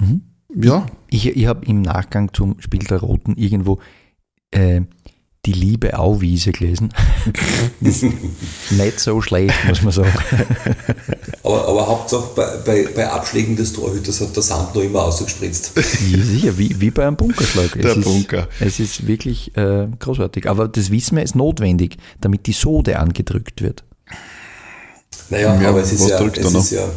[0.00, 0.22] Mhm.
[0.54, 3.78] Ja, Ich, ich habe im Nachgang zum Spiel der Roten irgendwo
[4.50, 4.82] äh,
[5.46, 6.92] die Liebe Auwiese gelesen.
[7.80, 10.12] nicht so schlecht, muss man sagen.
[11.42, 15.72] Aber, aber Hauptsache bei, bei, bei Abschlägen des Torhüters hat der Sand noch immer ausgespritzt.
[15.76, 17.72] Ja, sicher, wie, wie bei einem Bunkerschlag.
[17.72, 18.48] Der es Bunker.
[18.60, 20.48] Ist, es ist wirklich äh, großartig.
[20.48, 23.84] Aber das wissen wir ist notwendig, damit die Sode angedrückt wird.
[25.30, 26.88] Naja, Ja, aber es ist ja, drückt es ist ja,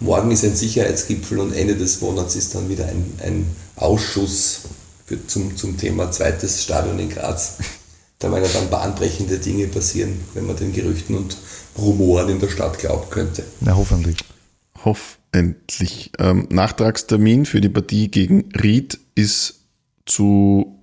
[0.00, 4.62] morgen ist ein Sicherheitsgipfel und Ende des Monats ist dann wieder ein, ein Ausschuss
[5.26, 7.58] zum, zum Thema zweites Stadion in Graz.
[8.18, 11.36] Da werden ja dann bahnbrechende Dinge passieren, wenn man den Gerüchten und
[11.78, 13.44] Rumoren in der Stadt glauben könnte.
[13.60, 14.16] Na, hoffentlich.
[14.84, 16.10] Hoffentlich.
[16.18, 19.60] Ähm, Nachtragstermin für die Partie gegen Ried ist
[20.04, 20.78] zu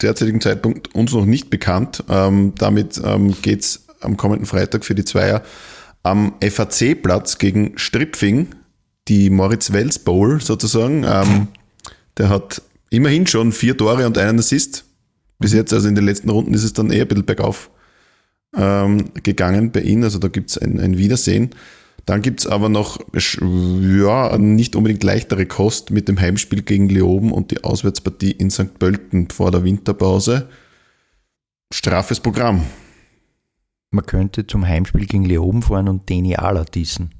[0.00, 2.04] derzeitigen Zeitpunkt uns noch nicht bekannt.
[2.08, 5.42] Ähm, damit ähm, geht es am kommenden Freitag für die Zweier
[6.02, 8.54] am FAC-Platz gegen Stripfing,
[9.08, 11.04] die Moritz-Wels Bowl sozusagen.
[11.04, 11.48] Ähm,
[12.16, 14.84] der hat immerhin schon vier Tore und einen Assist.
[15.38, 17.70] Bis jetzt, also in den letzten Runden, ist es dann eher ein bisschen bergauf
[18.54, 20.04] ähm, gegangen bei ihnen.
[20.04, 21.50] Also da gibt es ein, ein Wiedersehen.
[22.06, 22.98] Dann gibt es aber noch
[23.40, 28.78] ja, nicht unbedingt leichtere Kost mit dem Heimspiel gegen Leoben und die Auswärtspartie in St.
[28.78, 30.48] Pölten vor der Winterpause.
[31.72, 32.64] Straffes Programm.
[33.92, 37.10] Man könnte zum Heimspiel gegen Leoben fahren und Deni Ala dissen.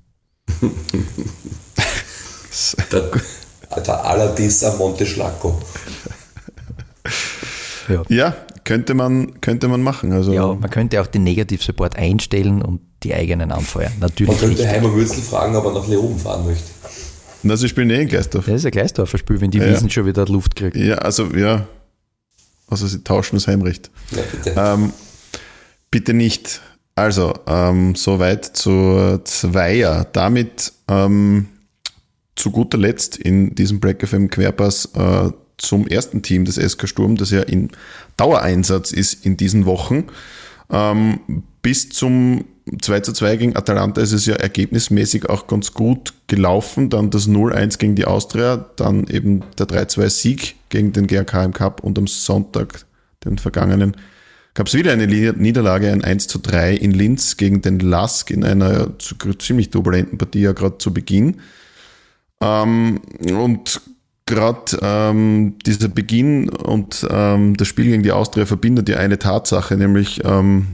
[3.77, 5.61] Der Aladis am Monte Schlacco.
[8.09, 10.12] Ja, könnte man, könnte man machen.
[10.12, 13.93] Also Ja, man könnte auch den Negativ-Support einstellen und die eigenen anfeuern.
[13.99, 14.68] Man Natürlich könnte nicht.
[14.68, 16.64] Heimer Würzel fragen, ob er nach Leoben fahren möchte.
[17.43, 18.47] na, sie spielen eh in Gleisdorf.
[18.47, 19.68] Das ist ein Gleisdorfer Spiel, wenn die Ja.
[19.71, 20.77] Wiesen schon wieder Luft kriegt.
[20.77, 21.66] Ja, also ja.
[22.68, 23.91] Also sie tauschen das Heimrecht.
[24.12, 24.55] Ja, bitte.
[24.57, 24.93] Ähm,
[25.91, 26.61] bitte nicht.
[26.95, 30.07] Also, ähm, soweit zur Zweier.
[30.12, 31.49] Damit ähm,
[32.41, 37.16] zu guter Letzt in diesem Black FM Querpass äh, zum ersten Team des SK Sturm,
[37.16, 37.70] das ja in
[38.16, 40.07] Dauereinsatz ist in diesen Wochen.
[40.70, 42.45] Ähm, bis zum
[42.80, 46.88] 2 zu 2 gegen Atalanta ist es ja ergebnismäßig auch ganz gut gelaufen.
[46.88, 51.82] Dann das 0-1 gegen die Austria, dann eben der 3-2-Sieg gegen den GRK im Cup
[51.82, 52.86] und am Sonntag,
[53.24, 53.97] den vergangenen,
[54.55, 58.45] gab es wieder eine Niederlage, ein 1 zu 3 in Linz gegen den Lask in
[58.45, 58.93] einer
[59.38, 61.41] ziemlich turbulenten Partie ja gerade zu Beginn.
[62.41, 63.01] Ähm,
[63.32, 63.80] und
[64.26, 69.76] gerade ähm, dieser Beginn und ähm, das Spiel gegen die Austria verbindet ja eine Tatsache,
[69.76, 70.66] nämlich ähm,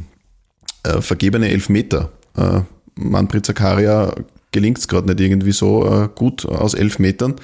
[0.85, 2.11] äh, vergebene Elfmeter.
[2.37, 2.61] Äh,
[2.95, 4.15] Manfred Zakaria
[4.53, 7.37] gelingt es gerade nicht irgendwie so äh, gut aus Elfmetern.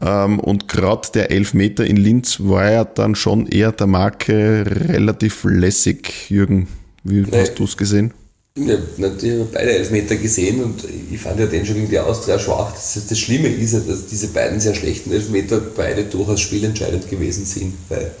[0.00, 5.44] Ähm, und gerade der Elfmeter in Linz war ja dann schon eher der Marke relativ
[5.44, 6.30] lässig.
[6.30, 6.68] Jürgen,
[7.04, 7.40] wie Nee.
[7.40, 8.12] hast du es gesehen?
[8.56, 12.38] Ja, natürlich habe beide Elfmeter gesehen und ich fand ja den schon gegen die Austria
[12.38, 12.70] schwach.
[12.72, 17.46] Das, das Schlimme ist ja, dass diese beiden sehr schlechten Elfmeter beide durchaus spielentscheidend gewesen
[17.46, 17.74] sind.
[17.88, 18.14] Weil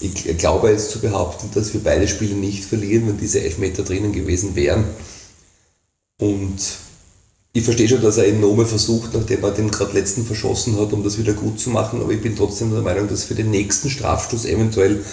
[0.00, 4.12] ich glaube jetzt zu behaupten, dass wir beide Spiele nicht verlieren, wenn diese Elfmeter drinnen
[4.12, 4.84] gewesen wären.
[6.18, 6.58] Und
[7.52, 10.94] ich verstehe schon, dass er in Nome versucht, nachdem er den gerade letzten verschossen hat,
[10.94, 13.50] um das wieder gut zu machen, aber ich bin trotzdem der Meinung, dass für den
[13.50, 15.04] nächsten Strafstoß eventuell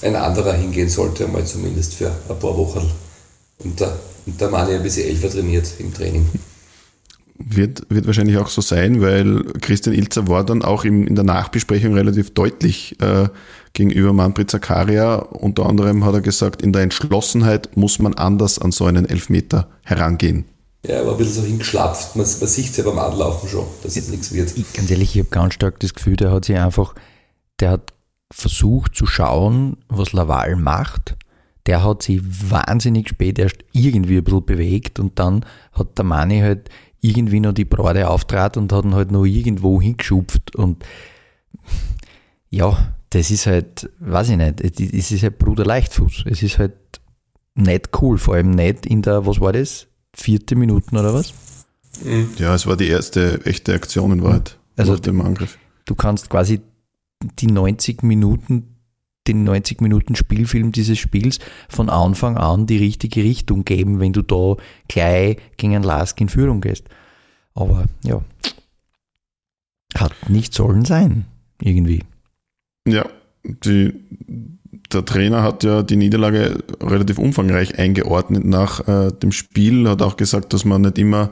[0.00, 2.90] ein anderer hingehen sollte, einmal zumindest für ein paar Wochen.
[3.64, 6.26] Und der, und der Mani ein bisschen Elfer trainiert im Training.
[7.38, 11.24] Wird, wird wahrscheinlich auch so sein, weil Christian Ilzer war dann auch im, in der
[11.24, 13.28] Nachbesprechung relativ deutlich äh,
[13.72, 15.16] gegenüber Manfred Zakaria.
[15.16, 19.68] Unter anderem hat er gesagt, in der Entschlossenheit muss man anders an so einen Elfmeter
[19.82, 20.44] herangehen.
[20.86, 22.16] Ja, er war ein bisschen so hingeschlapft.
[22.16, 24.56] Man, man sieht es ja beim Anlaufen schon, dass es nichts wird.
[24.56, 26.94] Ich, ganz ehrlich, ich habe ganz stark das Gefühl, der hat sich einfach,
[27.60, 27.92] der hat
[28.32, 31.16] versucht zu schauen, was Laval macht.
[31.66, 36.40] Der hat sich wahnsinnig spät erst irgendwie ein bisschen bewegt und dann hat der Mani
[36.40, 36.68] halt
[37.00, 40.84] irgendwie noch die Brade auftrat und hat ihn halt noch irgendwo hingeschupft und
[42.50, 46.24] ja, das ist halt, weiß ich nicht, es ist halt Bruder Leichtfuß.
[46.26, 46.74] Es ist halt
[47.54, 51.32] nicht cool, vor allem nicht in der, was war das, vierte Minuten oder was?
[52.38, 55.58] Ja, es war die erste echte Aktion in Wahrheit Also- nach dem Angriff.
[55.84, 56.60] du kannst quasi
[57.38, 58.71] die 90 Minuten,
[59.26, 64.22] den 90 Minuten Spielfilm dieses Spiels von Anfang an die richtige Richtung geben, wenn du
[64.22, 64.56] da
[64.88, 66.88] gleich gegen einen Lask in Führung gehst.
[67.54, 68.22] Aber ja,
[69.96, 71.26] hat nicht sollen sein,
[71.60, 72.02] irgendwie.
[72.86, 73.06] Ja,
[73.44, 73.92] die,
[74.92, 80.16] der Trainer hat ja die Niederlage relativ umfangreich eingeordnet nach äh, dem Spiel, hat auch
[80.16, 81.30] gesagt, dass man nicht immer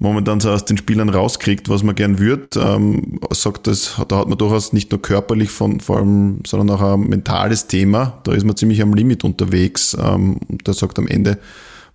[0.00, 2.48] momentan so aus den Spielern rauskriegt, was man gern würde.
[2.56, 6.94] Ähm, sagt, das, da hat man durchaus nicht nur körperlich von, vor allem, sondern auch
[6.94, 8.18] ein mentales Thema.
[8.24, 9.96] Da ist man ziemlich am Limit unterwegs.
[10.00, 11.38] Ähm, er sagt, am Ende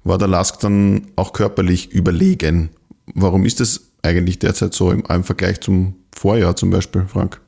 [0.04, 2.70] war der Lask dann auch körperlich überlegen.
[3.14, 7.42] Warum ist das eigentlich derzeit so im, im Vergleich zum Vorjahr zum Beispiel, Frank?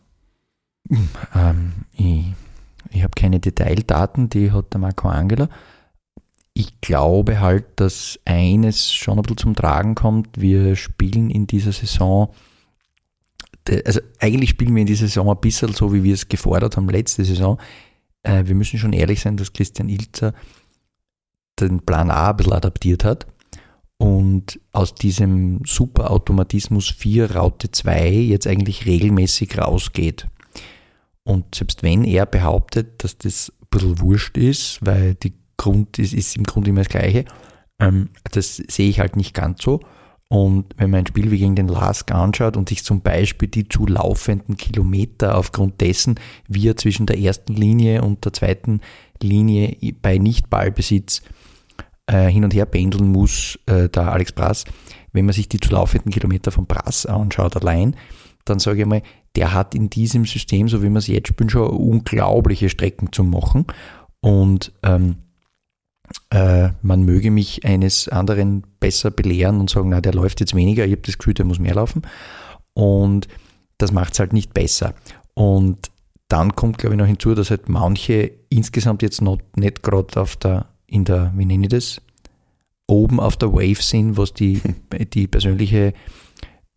[1.35, 2.25] Ähm, ich
[2.91, 5.49] ich habe keine Detaildaten, die hat der Marco Angela.
[6.59, 10.41] Ich glaube halt, dass eines schon ein bisschen zum Tragen kommt.
[10.41, 12.33] Wir spielen in dieser Saison,
[13.85, 16.89] also eigentlich spielen wir in dieser Saison ein bisschen so, wie wir es gefordert haben
[16.89, 17.59] letzte Saison.
[18.23, 20.33] Äh, wir müssen schon ehrlich sein, dass Christian Ilzer
[21.59, 23.27] den Plan A ein bisschen adaptiert hat
[23.97, 30.27] und aus diesem Superautomatismus 4 Raute 2 jetzt eigentlich regelmäßig rausgeht.
[31.23, 36.13] Und selbst wenn er behauptet, dass das ein bisschen wurscht ist, weil die Grund ist,
[36.13, 37.25] ist im Grunde immer das Gleiche,
[37.79, 39.79] ähm, das sehe ich halt nicht ganz so.
[40.29, 43.69] Und wenn man ein Spiel wie gegen den Lask anschaut und sich zum Beispiel die
[43.69, 46.15] zu laufenden Kilometer aufgrund dessen,
[46.49, 48.81] wie er zwischen der ersten Linie und der zweiten
[49.21, 51.21] Linie bei Nicht-Ballbesitz
[52.07, 54.65] äh, hin und her pendeln muss, äh, der Alex Brass,
[55.13, 57.95] wenn man sich die zu laufenden Kilometer von Brass anschaut allein,
[58.43, 59.03] dann sage ich mal,
[59.35, 63.23] der hat in diesem System, so wie wir es jetzt spielen, schon unglaubliche Strecken zu
[63.23, 63.65] machen.
[64.19, 65.17] Und ähm,
[66.29, 70.85] äh, man möge mich eines anderen besser belehren und sagen, na, der läuft jetzt weniger,
[70.85, 72.01] ich habe das Gefühl, der muss mehr laufen.
[72.73, 73.27] Und
[73.77, 74.93] das macht es halt nicht besser.
[75.33, 75.91] Und
[76.27, 80.35] dann kommt, glaube ich, noch hinzu, dass halt manche insgesamt jetzt noch nicht gerade auf
[80.35, 82.01] der, in der, wie nenne ich das,
[82.87, 84.61] oben auf der Wave sind, was die,
[85.13, 85.93] die persönliche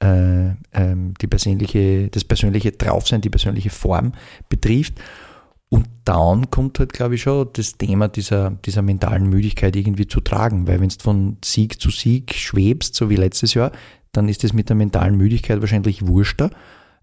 [0.02, 4.12] äh, ähm, die persönliche, das persönliche Draufsein, die persönliche Form
[4.48, 4.94] betrifft.
[5.72, 10.20] Und dann kommt halt, glaube ich, schon das Thema dieser, dieser mentalen Müdigkeit irgendwie zu
[10.20, 13.70] tragen, weil wenn du von Sieg zu Sieg schwebst, so wie letztes Jahr,
[14.12, 16.50] dann ist es mit der mentalen Müdigkeit wahrscheinlich wurschter,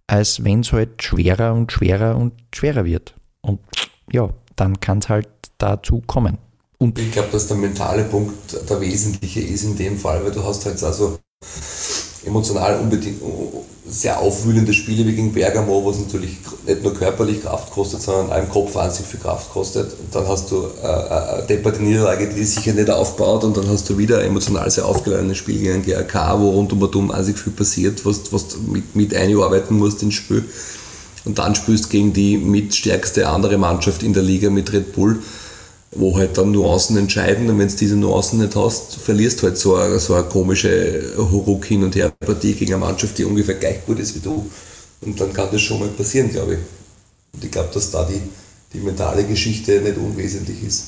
[0.05, 3.15] als wenn es halt schwerer und schwerer und schwerer wird.
[3.41, 3.59] Und
[4.11, 6.37] ja, dann kann es halt dazu kommen.
[6.77, 10.43] Und ich glaube, dass der mentale Punkt der wesentliche ist in dem Fall, weil du
[10.43, 11.17] hast halt also
[12.27, 13.21] emotional unbedingt
[13.89, 18.49] sehr aufwühlende Spiele wie gegen Bergamo, was natürlich nicht nur körperlich Kraft kostet, sondern im
[18.49, 19.91] Kopf wahnsinnig viel Kraft kostet.
[19.91, 23.89] Und dann hast du äh, eine depperte Niederlage, die sicher nicht aufbaut und dann hast
[23.89, 27.39] du wieder ein emotional sehr aufgeladenes Spiel gegen GRK, wo rund um und um wahnsinnig
[27.39, 30.43] viel passiert, was, was du mit, mit einarbeiten musst ins Spiel.
[31.23, 35.19] Und dann spielst du gegen die mitstärkste andere Mannschaft in der Liga mit Red Bull
[35.91, 39.75] wo halt dann Nuancen entscheiden und wenn du diese Nuancen nicht hast, verlierst halt so
[39.75, 43.85] eine, so eine komische Ruck hin und her Partie gegen eine Mannschaft, die ungefähr gleich
[43.85, 44.49] gut ist wie du.
[45.01, 46.59] Und dann kann das schon mal passieren, glaube ich.
[47.33, 48.21] Und ich glaube, dass da die,
[48.73, 50.85] die mentale Geschichte nicht unwesentlich ist.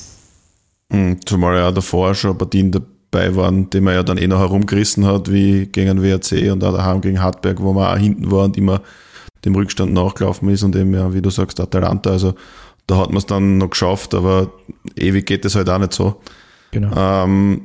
[0.92, 5.06] Mhm, zumal ja davor schon Partien dabei waren, die man ja dann eh noch herumgerissen
[5.06, 8.44] hat, wie gegen den WRC und auch daheim gegen Hartberg, wo man auch hinten war
[8.44, 8.82] und immer
[9.44, 12.10] dem Rückstand nachgelaufen ist und eben ja, wie du sagst, Atalanta.
[12.10, 12.34] Also
[12.86, 14.52] da hat man es dann noch geschafft, aber
[14.96, 16.20] ewig geht es halt auch nicht so.
[16.70, 16.92] Genau.
[16.96, 17.62] Ähm,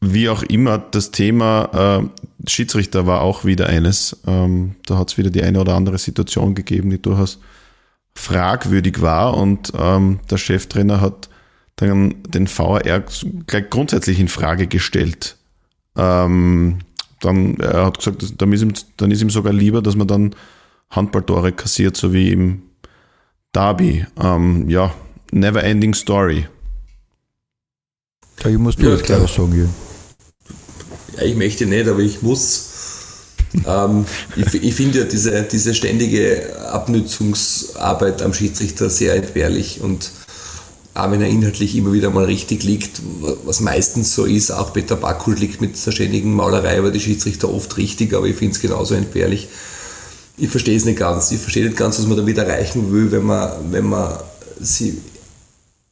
[0.00, 4.16] wie auch immer, das Thema äh, Schiedsrichter war auch wieder eines.
[4.26, 7.38] Ähm, da hat es wieder die eine oder andere Situation gegeben, die durchaus
[8.14, 11.28] fragwürdig war und ähm, der Cheftrainer hat
[11.76, 12.82] dann den VAR
[13.46, 15.36] gleich grundsätzlich in Frage gestellt.
[15.96, 16.80] Ähm,
[17.20, 20.34] dann, er hat gesagt, dann ist, ihm, dann ist ihm sogar lieber, dass man dann
[20.90, 22.62] Handballtore kassiert, so wie im
[23.52, 24.06] Darby.
[24.20, 24.94] Ähm, ja,
[25.32, 26.46] never ending story.
[28.42, 29.74] Ja, ich muss du ja, das gleich sagen, Jürgen.
[31.16, 32.68] Ja, ich möchte nicht, aber ich muss.
[33.66, 40.12] ähm, ich, ich finde ja diese, diese ständige Abnützungsarbeit am Schiedsrichter sehr entbehrlich und
[40.94, 43.00] auch wenn er inhaltlich immer wieder mal richtig liegt,
[43.44, 47.52] was meistens so ist, auch Peter Backhul liegt mit der ständigen Maulerei über die Schiedsrichter
[47.52, 49.48] oft richtig, aber ich finde es genauso entbehrlich
[50.40, 51.30] ich verstehe es nicht ganz.
[51.30, 54.14] Ich verstehe nicht ganz, was man damit erreichen will, wenn man, wenn man
[54.58, 54.98] sie,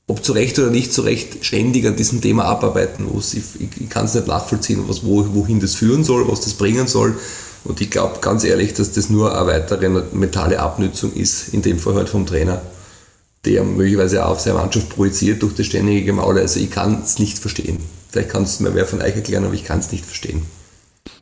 [0.06, 3.34] ob zu Recht oder nicht zu Recht, ständig an diesem Thema abarbeiten muss.
[3.34, 6.54] Ich, ich, ich kann es nicht nachvollziehen, was, wo, wohin das führen soll, was das
[6.54, 7.18] bringen soll.
[7.64, 11.78] Und ich glaube ganz ehrlich, dass das nur eine weitere mentale Abnützung ist, in dem
[11.78, 12.62] Fall halt vom Trainer,
[13.44, 16.40] der möglicherweise auch auf seine Mannschaft projiziert durch das ständige Gemaule.
[16.40, 17.78] Also ich kann es nicht verstehen.
[18.08, 20.42] Vielleicht kann es mir wer von euch erklären, aber ich kann es nicht verstehen.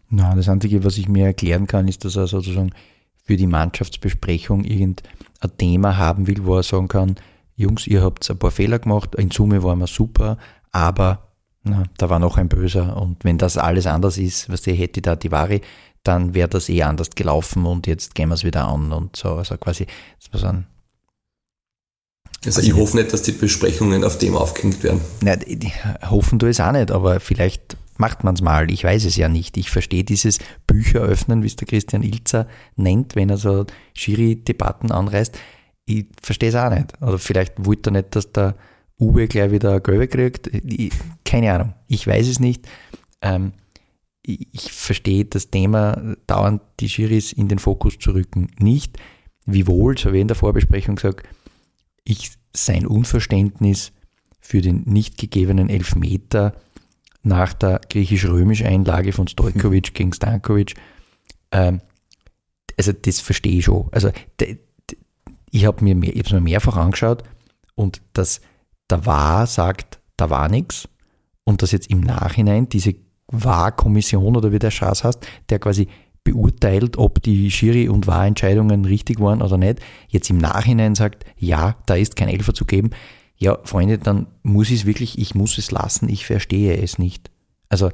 [0.09, 2.71] Na, das Einzige, was ich mir erklären kann, ist, dass er sozusagen
[3.27, 5.07] für die Mannschaftsbesprechung irgendein
[5.59, 7.17] Thema haben will, wo er sagen kann,
[7.57, 10.39] Jungs, ihr habt ein paar Fehler gemacht, in Summe waren wir super,
[10.73, 11.33] aber
[11.65, 15.03] na, da war noch ein Böser und wenn das alles anders ist, was der hätte
[15.03, 15.61] da die Ware,
[16.05, 19.31] dann wäre das eh anders gelaufen und jetzt gehen wir es wieder an und so,
[19.31, 19.87] also quasi,
[20.21, 20.67] das war so ein
[22.45, 25.01] also ich hoffe nicht, dass die Besprechungen auf dem aufgehängt werden.
[25.21, 25.41] Nein,
[26.09, 28.71] hoffen du es auch nicht, aber vielleicht macht man es mal.
[28.71, 29.57] Ich weiß es ja nicht.
[29.57, 34.91] Ich verstehe dieses Bücher öffnen, wie es der Christian Ilzer nennt, wenn er so Schiri-Debatten
[34.91, 35.39] anreißt.
[35.87, 37.01] Ich verstehe es auch nicht.
[37.01, 38.57] Oder vielleicht wollte er nicht, dass der
[38.99, 40.49] Uwe gleich wieder Gelbe kriegt.
[40.49, 40.93] Ich,
[41.25, 41.75] keine Ahnung.
[41.87, 42.67] Ich weiß es nicht.
[43.21, 43.53] Ähm,
[44.23, 48.99] ich, ich verstehe das Thema, dauernd die Schiris in den Fokus zu rücken, nicht.
[49.45, 51.29] Wiewohl, so wie in der Vorbesprechung gesagt,
[52.05, 53.93] ich sein Unverständnis
[54.41, 56.55] für den nicht gegebenen Elfmeter
[57.27, 60.75] nach der griechisch-römischen Einlage von Stojkovic gegen Stankovic,
[61.51, 61.81] ähm,
[62.77, 63.89] also das verstehe ich schon.
[63.93, 64.11] Also
[65.51, 67.23] ich habe mir mehr, mir mehrfach angeschaut
[67.75, 68.41] und dass
[68.89, 70.89] da war sagt, da war nichts
[71.45, 72.95] und dass jetzt im Nachhinein diese
[73.29, 75.89] Wahrkommission oder wie der Schaß heißt, der quasi
[76.23, 81.77] beurteilt, ob die Schiri- und Wahrentscheidungen richtig waren oder nicht, jetzt im Nachhinein sagt, ja,
[81.87, 82.91] da ist kein Elfer zu geben,
[83.39, 87.31] ja, Freunde, dann muss ich es wirklich, ich muss es lassen, ich verstehe es nicht.
[87.69, 87.91] Also,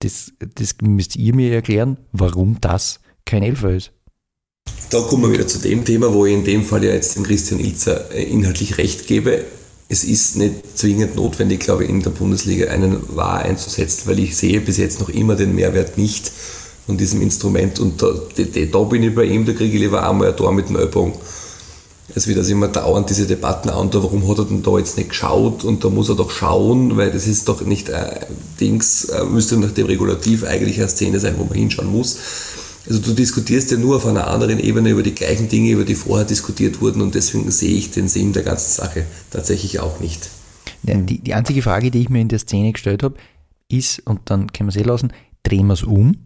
[0.00, 3.92] das, das müsst ihr mir erklären, warum das kein Elfer ist.
[4.90, 7.24] Da kommen wir wieder zu dem Thema, wo ich in dem Fall ja jetzt dem
[7.24, 9.44] Christian Ilzer äh, inhaltlich recht gebe.
[9.88, 14.36] Es ist nicht zwingend notwendig, glaube ich, in der Bundesliga einen Wahr einzusetzen, weil ich
[14.36, 16.30] sehe bis jetzt noch immer den Mehrwert nicht
[16.86, 17.80] von diesem Instrument.
[17.80, 18.08] Und da,
[18.70, 21.14] da bin ich bei ihm, da kriege ich lieber einmal ein Tor mit dem Ellbogen.
[22.18, 25.10] Also wie das immer dauernd diese Debatten an, warum hat er denn da jetzt nicht
[25.10, 28.26] geschaut und da muss er doch schauen, weil das ist doch nicht äh,
[28.60, 32.18] Dings, äh, müsste nach dem Regulativ eigentlich eine Szene sein, wo man hinschauen muss.
[32.88, 35.94] Also du diskutierst ja nur auf einer anderen Ebene über die gleichen Dinge, über die
[35.94, 40.28] vorher diskutiert wurden und deswegen sehe ich den Sinn der ganzen Sache tatsächlich auch nicht.
[40.82, 43.14] Die, die einzige Frage, die ich mir in der Szene gestellt habe,
[43.68, 45.12] ist, und dann können wir es eh lassen,
[45.44, 46.16] drehen wir es um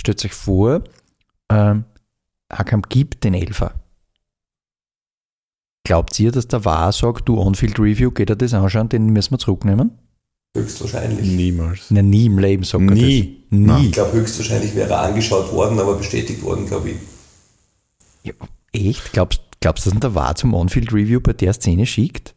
[0.00, 0.82] Stellt euch vor,
[1.50, 1.84] ähm,
[2.50, 3.83] Hakam gibt den Elfer.
[5.84, 9.32] Glaubt ihr, dass der Wahr sagt, du On-Field Review, geht er das anschauen, den müssen
[9.32, 9.92] wir zurücknehmen?
[10.56, 11.26] Höchstwahrscheinlich.
[11.30, 11.86] Niemals.
[11.90, 13.44] Na, nie im Leben sagt er Nie.
[13.50, 13.58] das.
[13.58, 13.86] Nie.
[13.86, 16.96] Ich glaube, höchstwahrscheinlich wäre er angeschaut worden, aber bestätigt worden, glaube ich.
[18.22, 18.32] Ja,
[18.72, 19.12] echt?
[19.12, 22.34] Glaubst du, dass der Wahr zum On-Field Review bei der Szene schickt?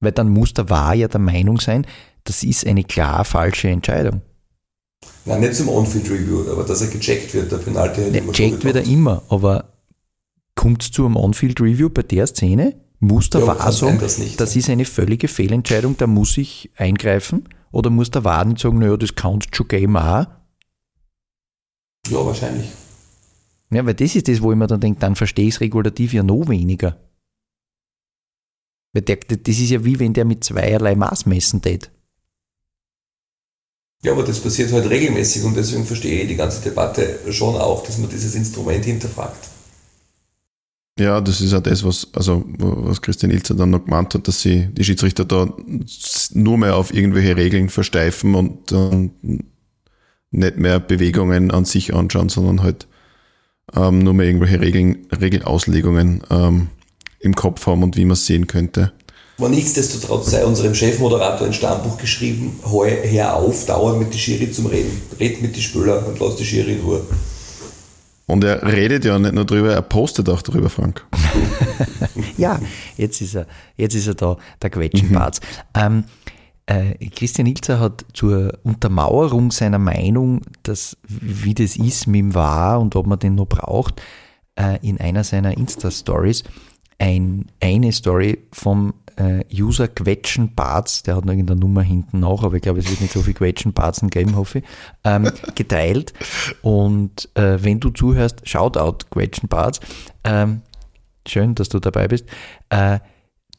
[0.00, 1.86] Weil dann muss der Wahr ja der Meinung sein,
[2.24, 4.20] das ist eine klar falsche Entscheidung.
[5.24, 8.00] Nein, nicht zum On-Field-Review, aber dass er gecheckt wird, der Penalty.
[8.12, 9.72] Ja, checkt wird er immer, aber
[10.58, 12.74] kommt es zu einem On-Field-Review bei der Szene?
[12.98, 16.70] Muss der ja, Wahr sagen, das, nicht, das ist eine völlige Fehlentscheidung, da muss ich
[16.76, 17.48] eingreifen?
[17.70, 20.26] Oder muss der Wahr nicht sagen, naja, das count schon Game auch?
[22.08, 22.66] Ja, wahrscheinlich.
[23.70, 26.12] Ja, weil das ist das, wo ich mir dann denke, dann verstehe ich es regulativ
[26.12, 26.98] ja noch weniger.
[28.92, 31.92] Weil der, das ist ja wie wenn der mit zweierlei Maß messen tät.
[34.02, 37.84] Ja, aber das passiert halt regelmäßig und deswegen verstehe ich die ganze Debatte schon auch,
[37.84, 39.50] dass man dieses Instrument hinterfragt.
[40.98, 44.42] Ja, das ist ja das, was, also, was Christian Ilzer dann noch gemeint hat, dass
[44.42, 45.48] sie die Schiedsrichter da
[46.32, 49.10] nur mehr auf irgendwelche Regeln versteifen und äh,
[50.30, 52.88] nicht mehr Bewegungen an sich anschauen, sondern halt
[53.74, 56.68] ähm, nur mehr irgendwelche Regeln, Regelauslegungen ähm,
[57.20, 58.92] im Kopf haben und wie man es sehen könnte.
[59.38, 64.66] Aber nichtsdestotrotz sei unserem Chefmoderator ein Stammbuch geschrieben, hör auf, dauernd mit die Schiri zum
[64.66, 65.00] Reden.
[65.20, 67.06] Red mit die Spieler und lass die Schiri in Ruhe.
[68.28, 71.04] Und er redet ja nicht nur drüber, er postet auch drüber, Frank.
[72.36, 72.60] ja,
[72.98, 75.40] jetzt ist er, jetzt ist er da, der Quetschenbarz.
[75.74, 75.82] Mhm.
[75.82, 76.04] Ähm,
[76.66, 82.78] äh, Christian Ilzer hat zur Untermauerung seiner Meinung, dass, wie das ist mit dem War
[82.80, 84.02] und ob man den noch braucht,
[84.56, 86.44] äh, in einer seiner Insta-Stories
[86.98, 92.44] ein, eine Story vom äh, User Quetschen Barts, der hat noch irgendeine Nummer hinten noch,
[92.44, 94.64] aber ich glaube, es wird nicht so viel Quetschen Barzen geben, hoffe ich,
[95.04, 96.12] ähm, geteilt.
[96.62, 99.80] Und äh, wenn du zuhörst, Shoutout Quetschen Barts,
[100.24, 100.62] ähm,
[101.26, 102.26] schön, dass du dabei bist,
[102.70, 103.00] äh,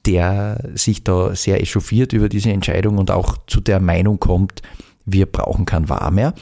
[0.06, 4.62] der sich da sehr echauffiert über diese Entscheidung und auch zu der Meinung kommt,
[5.06, 6.34] wir brauchen kein War mehr.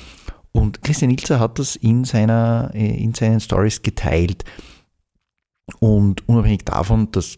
[0.51, 4.43] Und Christian Ilzer hat das in, seiner, äh, in seinen Stories geteilt.
[5.80, 7.38] Und unabhängig davon, dass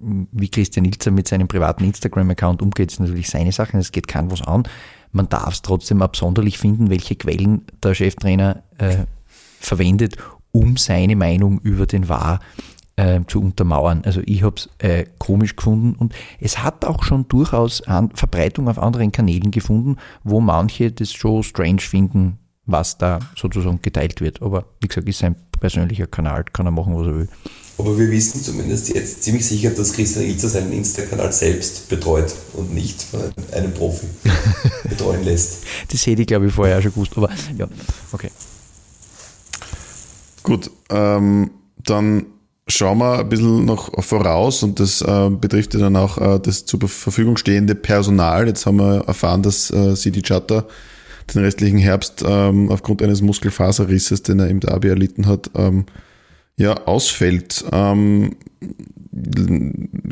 [0.00, 4.30] wie Christian Ilzer mit seinem privaten Instagram-Account umgeht, ist natürlich seine Sache, es geht kein
[4.30, 4.64] was an.
[5.12, 9.04] Man darf es trotzdem absonderlich finden, welche Quellen der Cheftrainer äh,
[9.60, 10.16] verwendet,
[10.52, 12.40] um seine Meinung über den Wahr
[12.96, 14.02] äh, zu untermauern.
[14.04, 18.68] Also ich habe es äh, komisch gefunden und es hat auch schon durchaus an Verbreitung
[18.68, 24.42] auf anderen Kanälen gefunden, wo manche das schon strange finden, was da sozusagen geteilt wird.
[24.42, 27.28] Aber wie gesagt, ist sein persönlicher Kanal, kann er machen, was er will.
[27.80, 32.74] Aber wir wissen zumindest jetzt ziemlich sicher, dass Christian Ilzer seinen Insta-Kanal selbst betreut und
[32.74, 33.20] nicht von
[33.52, 34.06] einem Profi
[34.88, 35.62] betreuen lässt.
[35.90, 37.12] Das hätte ich, glaube ich, vorher auch schon gewusst.
[37.16, 37.66] Aber ja,
[38.12, 38.30] okay.
[40.42, 42.26] Gut, ähm, dann
[42.68, 46.66] schauen wir ein bisschen noch voraus und das äh, betrifft ja dann auch äh, das
[46.66, 48.46] zur Verfügung stehende Personal.
[48.46, 50.66] Jetzt haben wir erfahren, dass äh, Sidi Chatter
[51.32, 55.86] den restlichen Herbst ähm, aufgrund eines Muskelfaserrisses, den er im Derby erlitten hat, ähm,
[56.60, 57.64] ja, ausfällt.
[57.72, 58.36] Ähm,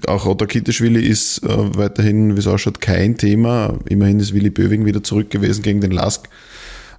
[0.07, 3.79] auch Otta Kitteschwili ist äh, weiterhin, wie es ausschaut, kein Thema.
[3.87, 6.27] Immerhin ist Willi Böwing wieder zurück gewesen gegen den Lask.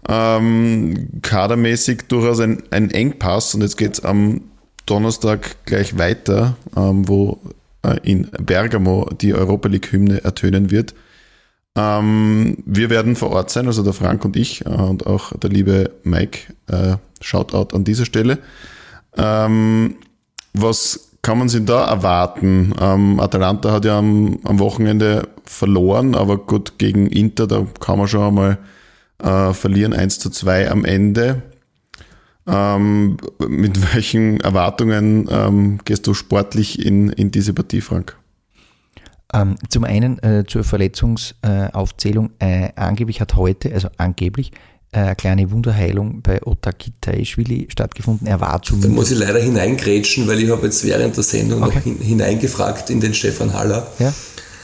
[0.07, 4.41] Ähm, kadermäßig durchaus ein, ein Engpass und jetzt geht es am
[4.85, 7.39] Donnerstag gleich weiter, ähm, wo
[7.81, 10.93] äh, in Bergamo die Europa League-Hymne ertönen wird.
[11.75, 15.49] Ähm, wir werden vor Ort sein, also der Frank und ich äh, und auch der
[15.49, 16.53] liebe Mike.
[16.67, 18.37] Äh, Shoutout an dieser Stelle.
[19.17, 19.95] Ähm,
[20.53, 22.73] was kann man sich da erwarten?
[22.79, 28.07] Ähm, Atalanta hat ja am, am, Wochenende verloren, aber gut, gegen Inter, da kann man
[28.07, 28.57] schon einmal
[29.19, 31.41] äh, verlieren, 1 zu 2 am Ende.
[32.47, 38.17] Ähm, mit welchen Erwartungen ähm, gehst du sportlich in, in diese Partie, Frank?
[39.31, 42.31] Ähm, zum einen äh, zur Verletzungsaufzählung.
[42.39, 44.51] Äh, angeblich hat heute, also angeblich,
[44.91, 48.27] äh, eine kleine Wunderheilung bei Otakitaischwili stattgefunden.
[48.27, 48.91] Er war zumindest.
[48.91, 51.75] Da muss ich leider hineingrätschen, weil ich habe jetzt während der Sendung okay.
[51.75, 53.87] noch hin, hineingefragt in den Stefan Haller.
[53.99, 54.13] Ja.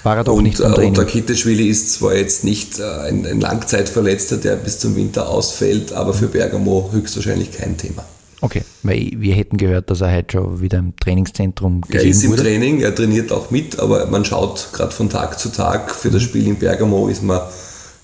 [0.04, 3.42] War er doch und, nicht beim äh, Otakitaischwili ist zwar jetzt nicht äh, ein, ein
[3.42, 8.06] Langzeitverletzter, der bis zum Winter ausfällt, aber für Bergamo höchstwahrscheinlich kein Thema.
[8.42, 12.24] Okay, weil wir hätten gehört, dass er heute schon wieder im Trainingszentrum gesehen Er ist
[12.24, 12.44] im wurde.
[12.44, 15.96] Training, er trainiert auch mit, aber man schaut gerade von Tag zu Tag.
[15.96, 17.42] Für das Spiel in Bergamo ist man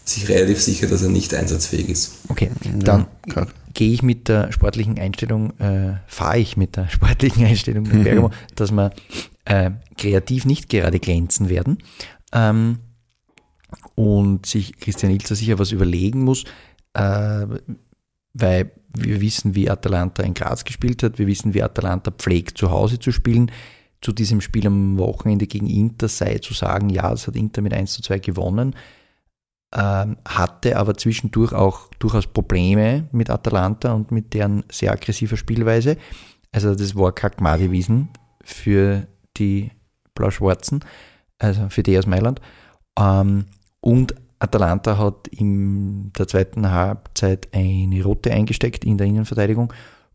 [0.04, 2.20] sich relativ sicher, dass er nicht einsatzfähig ist.
[2.30, 2.50] Okay,
[2.80, 7.86] dann ja, gehe ich mit der sportlichen Einstellung, äh, fahre ich mit der sportlichen Einstellung
[7.86, 8.34] in Bergamo, mhm.
[8.56, 8.92] dass wir
[9.46, 11.78] äh, kreativ nicht gerade glänzen werden
[12.34, 12.80] ähm,
[13.96, 16.44] und sich Christian Ilzer sicher was überlegen muss,
[16.94, 17.46] äh,
[18.34, 21.18] weil wir wissen, wie Atalanta in Graz gespielt hat.
[21.18, 23.52] Wir wissen, wie Atalanta pflegt, zu Hause zu spielen.
[24.02, 27.74] Zu diesem Spiel am Wochenende gegen Inter sei zu sagen, ja, es hat Inter mit
[27.74, 28.76] 1 zu 2 gewonnen,
[29.74, 35.98] ähm, hatte aber zwischendurch auch durchaus Probleme mit Atalanta und mit deren sehr aggressiver Spielweise.
[36.52, 38.10] Also das war Kackmadi-Wiesen
[38.44, 39.08] für
[39.38, 39.72] die
[40.14, 40.84] Blau-Schwarzen,
[41.40, 42.42] also für die aus Mailand.
[43.00, 43.46] Ähm,
[43.80, 49.72] und Atalanta hat in der zweiten Halbzeit eine rote eingesteckt in der Innenverteidigung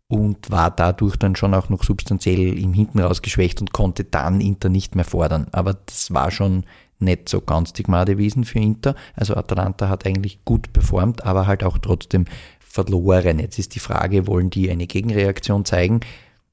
[0.09, 4.41] und war dadurch dann schon auch noch substanziell im Hinten raus geschwächt und konnte dann
[4.41, 5.47] Inter nicht mehr fordern.
[5.53, 6.65] Aber das war schon
[6.99, 8.95] nicht so ganz die Gnade für Inter.
[9.15, 12.25] Also Atalanta hat eigentlich gut performt, aber halt auch trotzdem
[12.59, 13.39] verloren.
[13.39, 16.01] Jetzt ist die Frage, wollen die eine Gegenreaktion zeigen?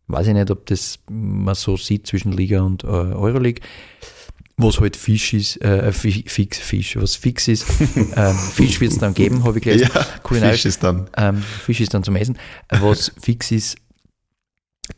[0.07, 3.61] Weiß ich nicht, ob das man so sieht zwischen Liga und äh, Euroleague
[4.57, 7.65] was halt Fisch ist, äh, fix, Fisch, was fix ist.
[8.15, 9.89] ähm, Fisch wird es dann geben, habe ich gelesen.
[9.93, 10.61] Ja, Kulinarisch.
[10.61, 11.09] Fisch ist dann.
[11.17, 12.37] Ähm, Fisch ist dann zum Essen.
[12.69, 13.77] Was fix ist,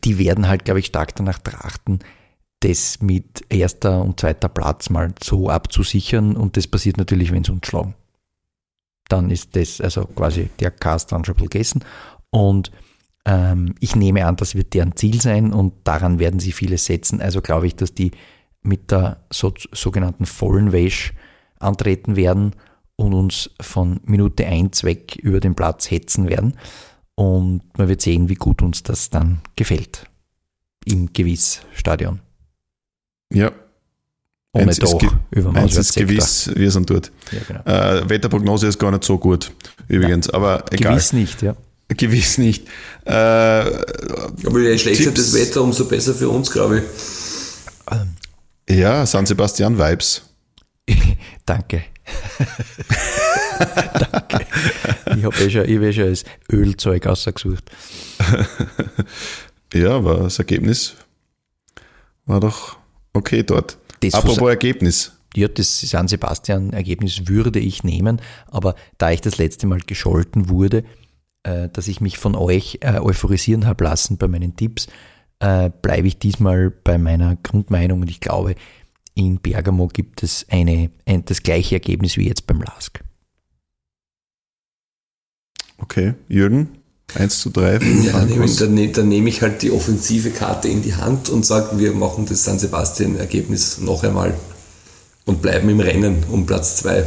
[0.04, 2.00] die werden halt, glaube ich, stark danach trachten,
[2.60, 7.52] das mit erster und zweiter Platz mal so abzusichern und das passiert natürlich, wenn sie
[7.52, 7.94] uns schlagen.
[9.08, 11.84] Dann ist das, also quasi der Cast dann schon gegessen
[12.30, 12.72] und
[13.24, 17.20] ähm, ich nehme an, das wird deren Ziel sein und daran werden sie vieles setzen.
[17.20, 18.12] Also glaube ich, dass die
[18.62, 21.12] mit der so, sogenannten vollen Wäsche
[21.58, 22.54] antreten werden
[22.96, 26.54] und uns von Minute 1 weg über den Platz hetzen werden.
[27.14, 30.08] Und man wird sehen, wie gut uns das dann gefällt
[30.84, 32.20] im Gewissstadion.
[33.32, 33.52] Ja.
[34.52, 37.12] Ohne eins Doch über Eins ist gewiss, wir sind dort.
[37.30, 37.98] Ja, genau.
[38.00, 39.52] äh, Wetterprognose ist gar nicht so gut,
[39.88, 40.34] übrigens, ja.
[40.34, 40.94] aber egal.
[40.94, 41.54] Gewiss nicht, ja.
[41.88, 42.66] Gewiss nicht.
[43.04, 46.84] Äh, aber je schlechter das Wetter, umso besser für uns, glaube ich.
[47.92, 48.16] Ähm,
[48.68, 50.22] ja, San Sebastian Vibes.
[51.46, 51.84] Danke.
[53.58, 54.46] Danke.
[55.16, 57.64] Ich habe eh, schon, hab eh schon das Ölzeug ausgesucht.
[59.72, 60.94] ja, aber das Ergebnis
[62.24, 62.75] war doch
[63.16, 63.78] okay dort.
[64.00, 65.12] Das Apropos Ergebnis.
[65.34, 70.84] Ja, das San Sebastian-Ergebnis würde ich nehmen, aber da ich das letzte Mal gescholten wurde,
[71.42, 74.86] äh, dass ich mich von euch äh, euphorisieren habe lassen bei meinen Tipps,
[75.40, 78.54] äh, bleibe ich diesmal bei meiner Grundmeinung und ich glaube,
[79.14, 83.02] in Bergamo gibt es eine, ein, das gleiche Ergebnis wie jetzt beim LASK.
[85.78, 86.75] Okay, Jürgen,
[87.14, 87.78] 1 zu 3.
[88.04, 90.94] Ja, dann nehme, ich, dann, ne, dann nehme ich halt die offensive Karte in die
[90.94, 94.34] Hand und sage, wir machen das San Sebastian-Ergebnis noch einmal
[95.24, 97.04] und bleiben im Rennen um Platz 2.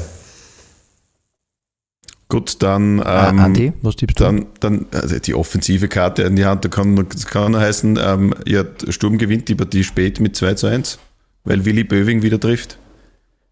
[2.27, 3.01] Gut, dann.
[3.01, 4.23] Ah, ähm, Andi, was tippst du?
[4.23, 8.35] Dann, dann also die offensive Karte in die Hand, da kann, das kann heißen, ähm,
[8.45, 10.99] ja, Sturm gewinnt die Partie spät mit 2 zu 1,
[11.43, 12.77] weil Willi Böwing wieder trifft.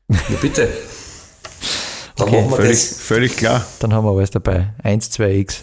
[0.10, 0.70] Ja, bitte.
[2.18, 3.66] Dann okay, völlig, völlig klar.
[3.80, 4.74] Dann haben wir alles dabei.
[4.84, 5.62] 1, 2x.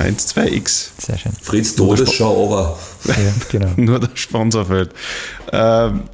[0.00, 0.90] 1, 2x.
[0.98, 1.32] Sehr schön.
[1.32, 2.78] Fritz Todesschau, aber.
[3.04, 3.14] Ja,
[3.50, 3.68] genau.
[3.76, 4.92] Nur der Sponsor fällt.
[5.52, 6.04] Ähm,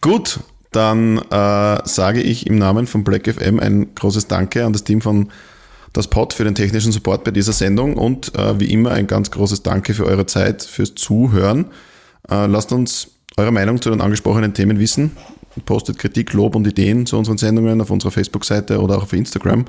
[0.00, 0.40] gut,
[0.72, 5.00] dann äh, sage ich im Namen von Black FM ein großes Danke an das Team
[5.00, 5.30] von
[5.92, 9.30] das Pod für den technischen Support bei dieser Sendung und äh, wie immer ein ganz
[9.30, 11.66] großes Danke für eure Zeit, fürs Zuhören.
[12.28, 15.12] Äh, lasst uns eure Meinung zu den angesprochenen Themen wissen.
[15.66, 19.66] Postet Kritik, Lob und Ideen zu unseren Sendungen auf unserer Facebook-Seite oder auch auf Instagram.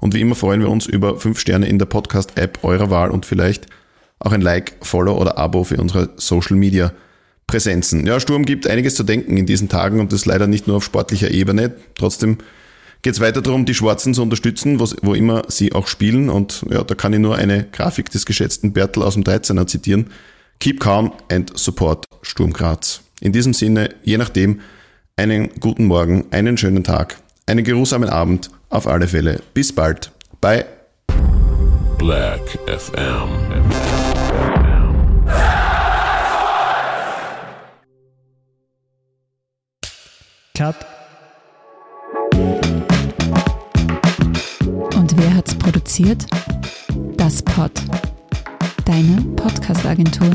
[0.00, 3.26] Und wie immer freuen wir uns über 5 Sterne in der Podcast-App eurer Wahl und
[3.26, 3.66] vielleicht
[4.18, 6.92] auch ein Like, Follow oder Abo für unsere Social Media
[7.46, 8.06] Präsenzen.
[8.06, 10.84] Ja, Sturm gibt einiges zu denken in diesen Tagen und das leider nicht nur auf
[10.84, 11.76] sportlicher Ebene.
[11.94, 12.38] Trotzdem
[13.02, 16.28] geht es weiter darum, die Schwarzen zu unterstützen, wo immer sie auch spielen.
[16.28, 20.10] Und ja, da kann ich nur eine Grafik des geschätzten Bertel aus dem 13er zitieren.
[20.58, 23.02] Keep calm and support Sturm Graz.
[23.20, 24.60] In diesem Sinne, je nachdem,
[25.14, 27.16] einen guten Morgen, einen schönen Tag,
[27.46, 29.40] einen geruhsamen Abend, auf alle Fälle.
[29.54, 30.10] Bis bald.
[30.40, 30.66] Bye.
[31.98, 33.28] Black FM.
[40.54, 40.74] Cut.
[44.94, 46.26] Und wer hat's produziert?
[47.16, 47.72] Das Pod.
[48.84, 50.30] Deine Podcast-Agentur.